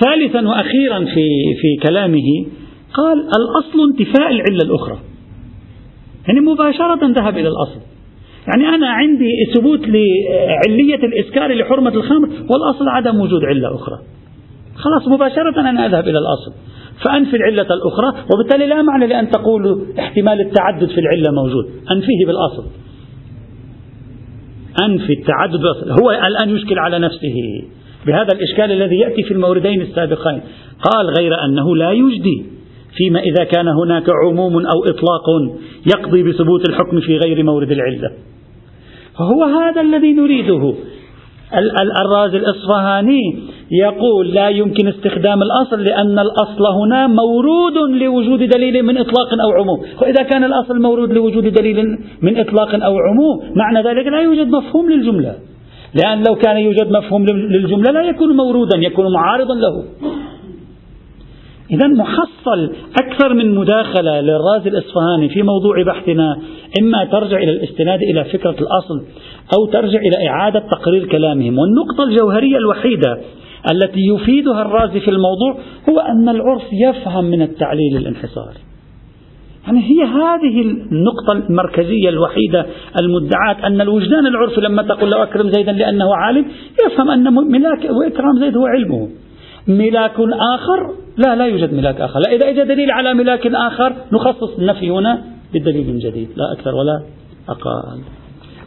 ثالثا 0.04 0.48
وأخيرا 0.48 0.98
في 0.98 1.28
في 1.60 1.88
كلامه 1.88 2.46
قال 2.94 3.18
الأصل 3.18 3.90
انتفاء 3.90 4.30
العلة 4.30 4.62
الأخرى. 4.64 4.98
يعني 6.28 6.40
مباشرة 6.40 7.06
ذهب 7.06 7.38
إلى 7.38 7.48
الأصل. 7.48 7.80
يعني 8.46 8.74
أنا 8.74 8.88
عندي 8.88 9.30
ثبوت 9.54 9.80
لعلية 9.80 11.06
الإسكار 11.06 11.54
لحرمة 11.54 11.94
الخمر 11.94 12.28
والأصل 12.28 12.88
عدم 12.88 13.20
وجود 13.20 13.44
علة 13.44 13.74
أخرى. 13.74 13.98
خلاص 14.74 15.08
مباشرة 15.08 15.60
أنا 15.60 15.86
أذهب 15.86 16.08
إلى 16.08 16.18
الأصل. 16.18 16.52
فأنفي 17.04 17.36
العلة 17.36 17.66
الأخرى 17.74 18.24
وبالتالي 18.34 18.66
لا 18.66 18.82
معنى 18.82 19.06
لأن 19.06 19.30
تقول 19.30 19.86
احتمال 19.98 20.40
التعدد 20.40 20.88
في 20.88 21.00
العلة 21.00 21.42
موجود. 21.42 21.64
أنفيه 21.90 22.26
بالأصل. 22.26 22.64
أنفي 24.84 25.12
التعدد 25.12 25.56
بالأصل. 25.56 26.02
هو 26.02 26.10
الآن 26.10 26.56
يشكل 26.56 26.78
على 26.78 26.98
نفسه. 26.98 27.62
بهذا 28.06 28.28
الإشكال 28.34 28.72
الذي 28.72 28.96
يأتي 28.96 29.22
في 29.22 29.34
الموردين 29.34 29.80
السابقين. 29.80 30.40
قال 30.82 31.06
غير 31.18 31.32
أنه 31.44 31.76
لا 31.76 31.92
يجدي. 31.92 32.55
فيما 32.96 33.20
إذا 33.20 33.44
كان 33.44 33.68
هناك 33.68 34.04
عموم 34.24 34.52
أو 34.52 34.84
إطلاق 34.84 35.26
يقضي 35.86 36.22
بثبوت 36.22 36.68
الحكم 36.68 37.00
في 37.00 37.16
غير 37.16 37.44
مورد 37.44 37.70
العلة. 37.70 38.10
فهو 39.18 39.44
هذا 39.44 39.80
الذي 39.80 40.12
نريده. 40.12 40.74
الرازي 42.02 42.36
الإصفهاني 42.36 43.20
يقول 43.70 44.26
لا 44.34 44.48
يمكن 44.48 44.88
استخدام 44.88 45.42
الأصل 45.42 45.84
لأن 45.84 46.18
الأصل 46.18 46.66
هنا 46.80 47.06
مورود 47.06 47.76
لوجود 48.02 48.38
دليل 48.38 48.82
من 48.82 48.98
إطلاق 48.98 49.30
أو 49.44 49.50
عموم. 49.60 49.78
وإذا 50.02 50.22
كان 50.22 50.44
الأصل 50.44 50.80
مورود 50.80 51.12
لوجود 51.12 51.46
دليل 51.46 51.98
من 52.22 52.38
إطلاق 52.38 52.74
أو 52.74 52.94
عموم 52.98 53.56
معنى 53.56 53.78
ذلك 53.88 54.06
لا 54.06 54.20
يوجد 54.20 54.48
مفهوم 54.48 54.90
للجملة. 54.90 55.34
لأن 55.94 56.22
لو 56.28 56.34
كان 56.34 56.56
يوجد 56.56 56.90
مفهوم 56.90 57.26
للجملة 57.26 57.92
لا 57.92 58.02
يكون 58.02 58.36
مورودا 58.36 58.78
يكون 58.78 59.12
معارضا 59.12 59.54
له. 59.54 59.84
إذا 61.70 61.86
محصل 61.86 62.72
أكثر 63.02 63.34
من 63.34 63.54
مداخلة 63.54 64.20
للرازي 64.20 64.68
الإصفهاني 64.68 65.28
في 65.28 65.42
موضوع 65.42 65.82
بحثنا 65.82 66.38
إما 66.80 67.04
ترجع 67.04 67.36
إلى 67.36 67.50
الاستناد 67.50 67.98
إلى 68.02 68.24
فكرة 68.24 68.56
الأصل 68.60 69.04
أو 69.58 69.66
ترجع 69.66 69.98
إلى 69.98 70.28
إعادة 70.28 70.60
تقرير 70.70 71.06
كلامهم. 71.06 71.58
والنقطة 71.58 72.04
الجوهرية 72.04 72.56
الوحيدة 72.56 73.18
التي 73.72 74.00
يفيدها 74.14 74.62
الرازي 74.62 75.00
في 75.00 75.10
الموضوع 75.10 75.58
هو 75.88 75.98
أن 75.98 76.28
العرف 76.28 76.62
يفهم 76.72 77.24
من 77.24 77.42
التعليل 77.42 77.96
الانحصاري. 77.96 78.58
يعني 79.66 79.80
هي 79.80 80.04
هذه 80.04 80.60
النقطة 80.60 81.32
المركزية 81.32 82.08
الوحيدة 82.08 82.66
المدعاة 83.00 83.66
أن 83.66 83.80
الوجدان 83.80 84.26
العرفي 84.26 84.60
لما 84.60 84.82
تقول 84.82 85.10
له 85.10 85.22
أكرم 85.22 85.50
زيدا 85.50 85.72
لأنه 85.72 86.14
عالم 86.14 86.46
يفهم 86.86 87.10
أن 87.10 87.34
ملاك 87.34 87.90
وإكرام 87.90 88.38
زيد 88.40 88.56
هو 88.56 88.66
علمه. 88.66 89.08
ملاك 89.68 90.14
آخر 90.54 91.05
لا 91.16 91.34
لا 91.34 91.46
يوجد 91.46 91.74
ملاك 91.74 92.00
آخر. 92.00 92.18
لا 92.20 92.36
إذا 92.36 92.48
إذا 92.48 92.64
دليل 92.64 92.90
على 92.90 93.14
ملاك 93.14 93.46
آخر 93.46 93.92
نخصص 94.12 94.58
النفي 94.58 94.90
هنا 94.90 95.22
بدليل 95.54 95.98
جديد 95.98 96.28
لا 96.36 96.52
أكثر 96.52 96.74
ولا 96.74 97.02
أقل. 97.48 98.00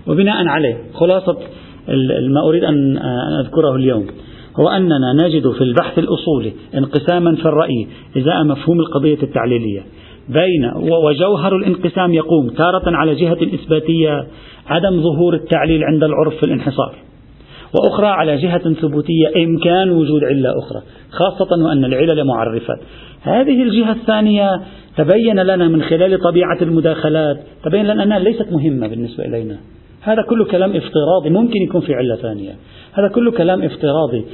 وبناء 0.07 0.47
عليه 0.47 0.77
خلاصة 0.93 1.37
ما 2.29 2.41
أريد 2.49 2.63
أن 2.63 2.97
أذكره 3.45 3.75
اليوم 3.75 4.07
هو 4.59 4.69
أننا 4.69 5.13
نجد 5.23 5.51
في 5.51 5.61
البحث 5.61 5.99
الأصولي 5.99 6.53
انقساما 6.75 7.35
في 7.35 7.45
الرأي 7.45 7.87
إزاء 8.17 8.43
مفهوم 8.43 8.79
القضية 8.79 9.23
التعليلية 9.23 9.81
بين 10.29 10.71
وجوهر 11.05 11.55
الانقسام 11.55 12.13
يقوم 12.13 12.49
تارة 12.49 12.95
على 12.95 13.15
جهة 13.15 13.37
إثباتية 13.53 14.27
عدم 14.67 15.01
ظهور 15.01 15.33
التعليل 15.33 15.83
عند 15.83 16.03
العرف 16.03 16.35
في 16.35 16.43
الانحصار. 16.43 16.95
وأخرى 17.74 18.07
على 18.07 18.36
جهة 18.38 18.74
ثبوتية 18.74 19.28
إمكان 19.45 19.89
وجود 19.89 20.24
علة 20.24 20.49
أخرى 20.59 20.82
خاصة 21.11 21.63
وأن 21.65 21.86
العلل 21.86 22.24
معرفات. 22.24 22.80
هذه 23.22 23.63
الجهة 23.63 23.91
الثانية 23.91 24.61
تبين 24.97 25.39
لنا 25.39 25.67
من 25.67 25.82
خلال 25.82 26.20
طبيعة 26.20 26.57
المداخلات 26.61 27.38
تبين 27.63 27.86
لنا 27.86 28.03
أنها 28.03 28.20
ليست 28.20 28.51
مهمة 28.51 28.88
بالنسبة 28.88 29.26
إلينا. 29.26 29.57
هذا 30.01 30.22
كله 30.30 30.45
كلام 30.45 30.76
افتراضي 30.76 31.30
ممكن 31.30 31.61
يكون 31.61 31.82
في 31.82 31.93
علة 31.93 32.15
ثانية. 32.15 32.51
هذا 32.93 33.07
كله 33.07 33.32
كلام 33.32 33.61
افتراضي. 33.61 34.26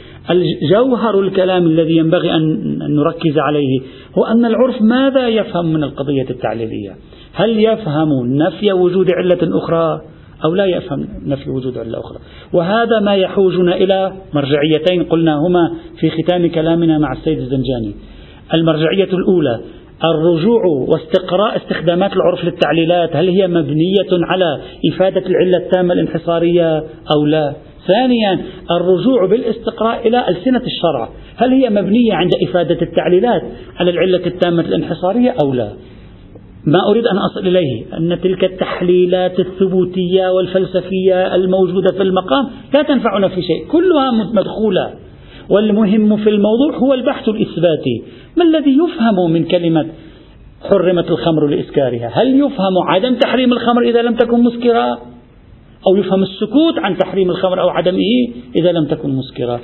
جوهر 0.71 1.19
الكلام 1.19 1.65
الذي 1.65 1.97
ينبغي 1.97 2.35
أن 2.35 2.77
نركز 2.95 3.37
عليه 3.37 3.79
هو 4.17 4.23
أن 4.23 4.45
العرف 4.45 4.81
ماذا 4.81 5.27
يفهم 5.27 5.73
من 5.73 5.83
القضية 5.83 6.29
التعليلية؟ 6.29 6.95
هل 7.33 7.63
يفهم 7.63 8.09
نفي 8.25 8.73
وجود 8.73 9.11
علة 9.11 9.57
أخرى؟ 9.57 10.01
أو 10.45 10.55
لا 10.55 10.65
يفهم 10.65 11.07
نفي 11.25 11.49
وجود 11.49 11.77
علة 11.77 11.99
أخرى 11.99 12.17
وهذا 12.53 12.99
ما 12.99 13.15
يحوجنا 13.15 13.75
إلى 13.75 14.13
مرجعيتين 14.33 15.03
قلناهما 15.03 15.73
في 15.99 16.09
ختام 16.09 16.49
كلامنا 16.49 16.97
مع 16.97 17.11
السيد 17.11 17.37
الزنجاني. 17.37 17.95
المرجعية 18.53 19.09
الأولى 19.13 19.59
الرجوع 20.03 20.65
واستقراء 20.65 21.57
استخدامات 21.57 22.13
العرف 22.13 22.43
للتعليلات 22.43 23.15
هل 23.15 23.29
هي 23.29 23.47
مبنية 23.47 24.09
على 24.11 24.61
إفادة 24.93 25.23
العلة 25.27 25.57
التامة 25.57 25.93
الانحصارية 25.93 26.77
أو 27.15 27.25
لا؟ 27.25 27.53
ثانيا 27.87 28.39
الرجوع 28.71 29.25
بالاستقراء 29.25 30.07
إلى 30.07 30.27
ألسنة 30.29 30.61
الشرع 30.61 31.09
هل 31.37 31.49
هي 31.51 31.69
مبنية 31.69 32.13
عند 32.13 32.31
إفادة 32.49 32.81
التعليلات 32.81 33.41
على 33.79 33.91
العلة 33.91 34.25
التامة 34.25 34.61
الانحصارية 34.61 35.35
أو 35.43 35.53
لا؟ 35.53 35.69
ما 36.65 36.79
أريد 36.89 37.07
أن 37.07 37.17
أصل 37.17 37.47
إليه 37.47 37.97
أن 37.97 38.19
تلك 38.21 38.43
التحليلات 38.43 39.39
الثبوتية 39.39 40.27
والفلسفية 40.27 41.35
الموجودة 41.35 41.93
في 41.97 42.03
المقام 42.03 42.49
لا 42.73 42.81
تنفعنا 42.81 43.27
في 43.27 43.41
شيء 43.41 43.67
كلها 43.71 44.11
مدخولة. 44.33 44.93
والمهم 45.49 46.17
في 46.17 46.29
الموضوع 46.29 46.77
هو 46.77 46.93
البحث 46.93 47.29
الإثباتي. 47.29 48.03
ما 48.37 48.43
الذي 48.43 48.77
يفهم 48.77 49.31
من 49.31 49.43
كلمة 49.43 49.85
حرمت 50.69 51.11
الخمر 51.11 51.47
لإسكارها؟ 51.47 52.11
هل 52.13 52.39
يفهم 52.39 52.77
عدم 52.87 53.15
تحريم 53.15 53.53
الخمر 53.53 53.81
إذا 53.81 54.01
لم 54.01 54.15
تكن 54.15 54.43
مسكرة 54.43 54.99
أو 55.87 55.95
يفهم 55.95 56.23
السكوت 56.23 56.79
عن 56.79 56.97
تحريم 56.97 57.29
الخمر 57.29 57.61
أو 57.61 57.69
عدمه 57.69 58.27
إذا 58.55 58.71
لم 58.71 58.85
تكن 58.85 59.09
مسكرة 59.09 59.59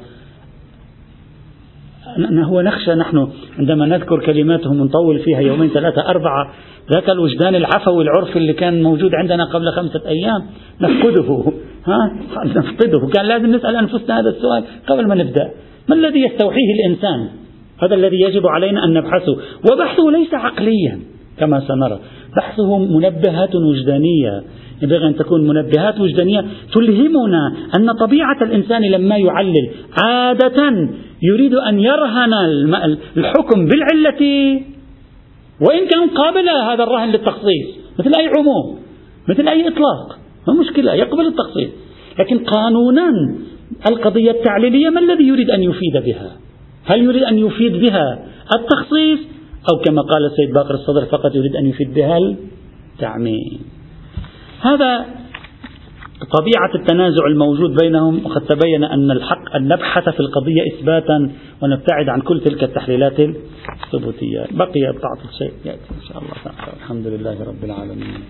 هو 2.44 2.62
نخشى 2.62 2.96
نحن 2.96 3.28
عندما 3.60 3.86
نذكر 3.86 4.20
كلماتهم 4.20 4.82
ونطول 4.82 5.20
فيها 5.20 5.40
يومين 5.40 5.70
ثلاثة 5.70 6.10
أربعة 6.10 6.54
ذاك 6.94 7.10
الوجدان 7.10 7.56
العفوي 7.56 8.04
العرفي 8.04 8.36
اللي 8.36 8.54
كان 8.54 8.84
موجود 8.84 9.16
عندنا 9.16 9.46
قبل 9.46 9.72
خمسة 9.72 10.02
أيام 10.08 10.46
نفقده. 10.82 11.44
ها؟ 11.88 12.14
نفقده. 12.46 13.08
كان 13.14 13.26
لازم 13.26 13.56
نسأل 13.56 13.76
أنفسنا 13.76 14.20
هذا 14.20 14.30
السؤال 14.30 14.64
قبل 14.88 15.08
ما 15.08 15.16
نبدأ. 15.16 15.50
ما 15.90 15.96
الذي 15.96 16.20
يستوحيه 16.20 16.74
الإنسان؟ 16.80 17.28
هذا 17.84 17.96
الذي 17.96 18.22
يجب 18.22 18.48
علينا 18.48 18.86
أن 18.86 18.94
نبحثه. 18.94 19.38
وبحثه 19.72 20.12
ليس 20.12 20.34
عقليا 20.34 21.00
كما 21.38 21.60
سنرى. 21.60 22.00
بحثه 22.38 22.78
منبهات 22.78 23.56
وجدانية. 23.56 24.44
ينبغي 24.82 25.08
أن 25.08 25.16
تكون 25.16 25.48
منبهات 25.48 26.00
وجدانية 26.00 26.46
تلهمنا 26.74 27.54
أن 27.76 27.92
طبيعة 27.92 28.38
الإنسان 28.42 28.82
لما 28.82 29.18
يعلل 29.18 29.70
عادة 30.04 30.90
يريد 31.22 31.54
أن 31.54 31.80
يرهن 31.80 32.34
الحكم 33.18 33.68
بالعلة 33.68 34.62
وإن 35.62 35.88
كان 35.88 36.10
قابل 36.10 36.50
هذا 36.50 36.84
الرهن 36.84 37.10
للتخصيص 37.10 37.68
مثل 38.00 38.12
أي 38.20 38.28
عموم 38.28 38.80
مثل 39.30 39.48
أي 39.48 39.68
إطلاق 39.68 40.18
ما 40.48 40.54
مشكلة 40.54 40.94
يقبل 40.94 41.28
التخصيص. 41.28 41.70
لكن 42.20 42.40
قانونا 42.40 43.36
القضية 43.92 44.32
التعليلية 44.32 44.90
ما 44.90 45.00
الذي 45.00 45.24
يريد 45.24 45.50
أن 45.50 45.64
يفيد 45.64 45.98
بها؟ 46.06 46.38
هل 46.86 47.04
يريد 47.04 47.24
أن 47.24 47.38
يفيد 47.38 47.72
بها 47.72 48.26
التخصيص؟ 48.56 49.20
أو 49.74 49.80
كما 49.80 50.02
قال 50.02 50.26
السيد 50.26 50.54
باقر 50.54 50.74
الصدر 50.74 51.06
فقط 51.06 51.36
يريد 51.36 51.56
أن 51.56 51.66
يفيد 51.66 51.94
بها 51.94 52.18
التعميم. 52.96 53.60
هذا 54.62 55.06
طبيعة 56.30 56.76
التنازع 56.76 57.26
الموجود 57.28 57.76
بينهم 57.82 58.26
وقد 58.26 58.42
تبين 58.42 58.84
أن 58.84 59.12
الحق 59.12 59.56
أن 59.56 59.68
نبحث 59.68 60.10
في 60.10 60.20
القضية 60.20 60.62
إثباتا 60.74 61.32
ونبتعد 61.62 62.10
عن 62.10 62.22
كل 62.22 62.42
تلك 62.42 62.64
التحليلات 62.64 63.20
الثبوتية. 63.84 64.46
بقي 64.52 64.82
بعض 64.82 65.18
الشيء 65.30 65.54
يأتي 65.66 65.92
إن 66.02 66.04
شاء 66.08 66.18
الله 66.18 66.34
تعالى. 66.44 66.74
الحمد 66.84 67.08
لله 67.08 67.44
رب 67.44 67.64
العالمين. 67.64 68.24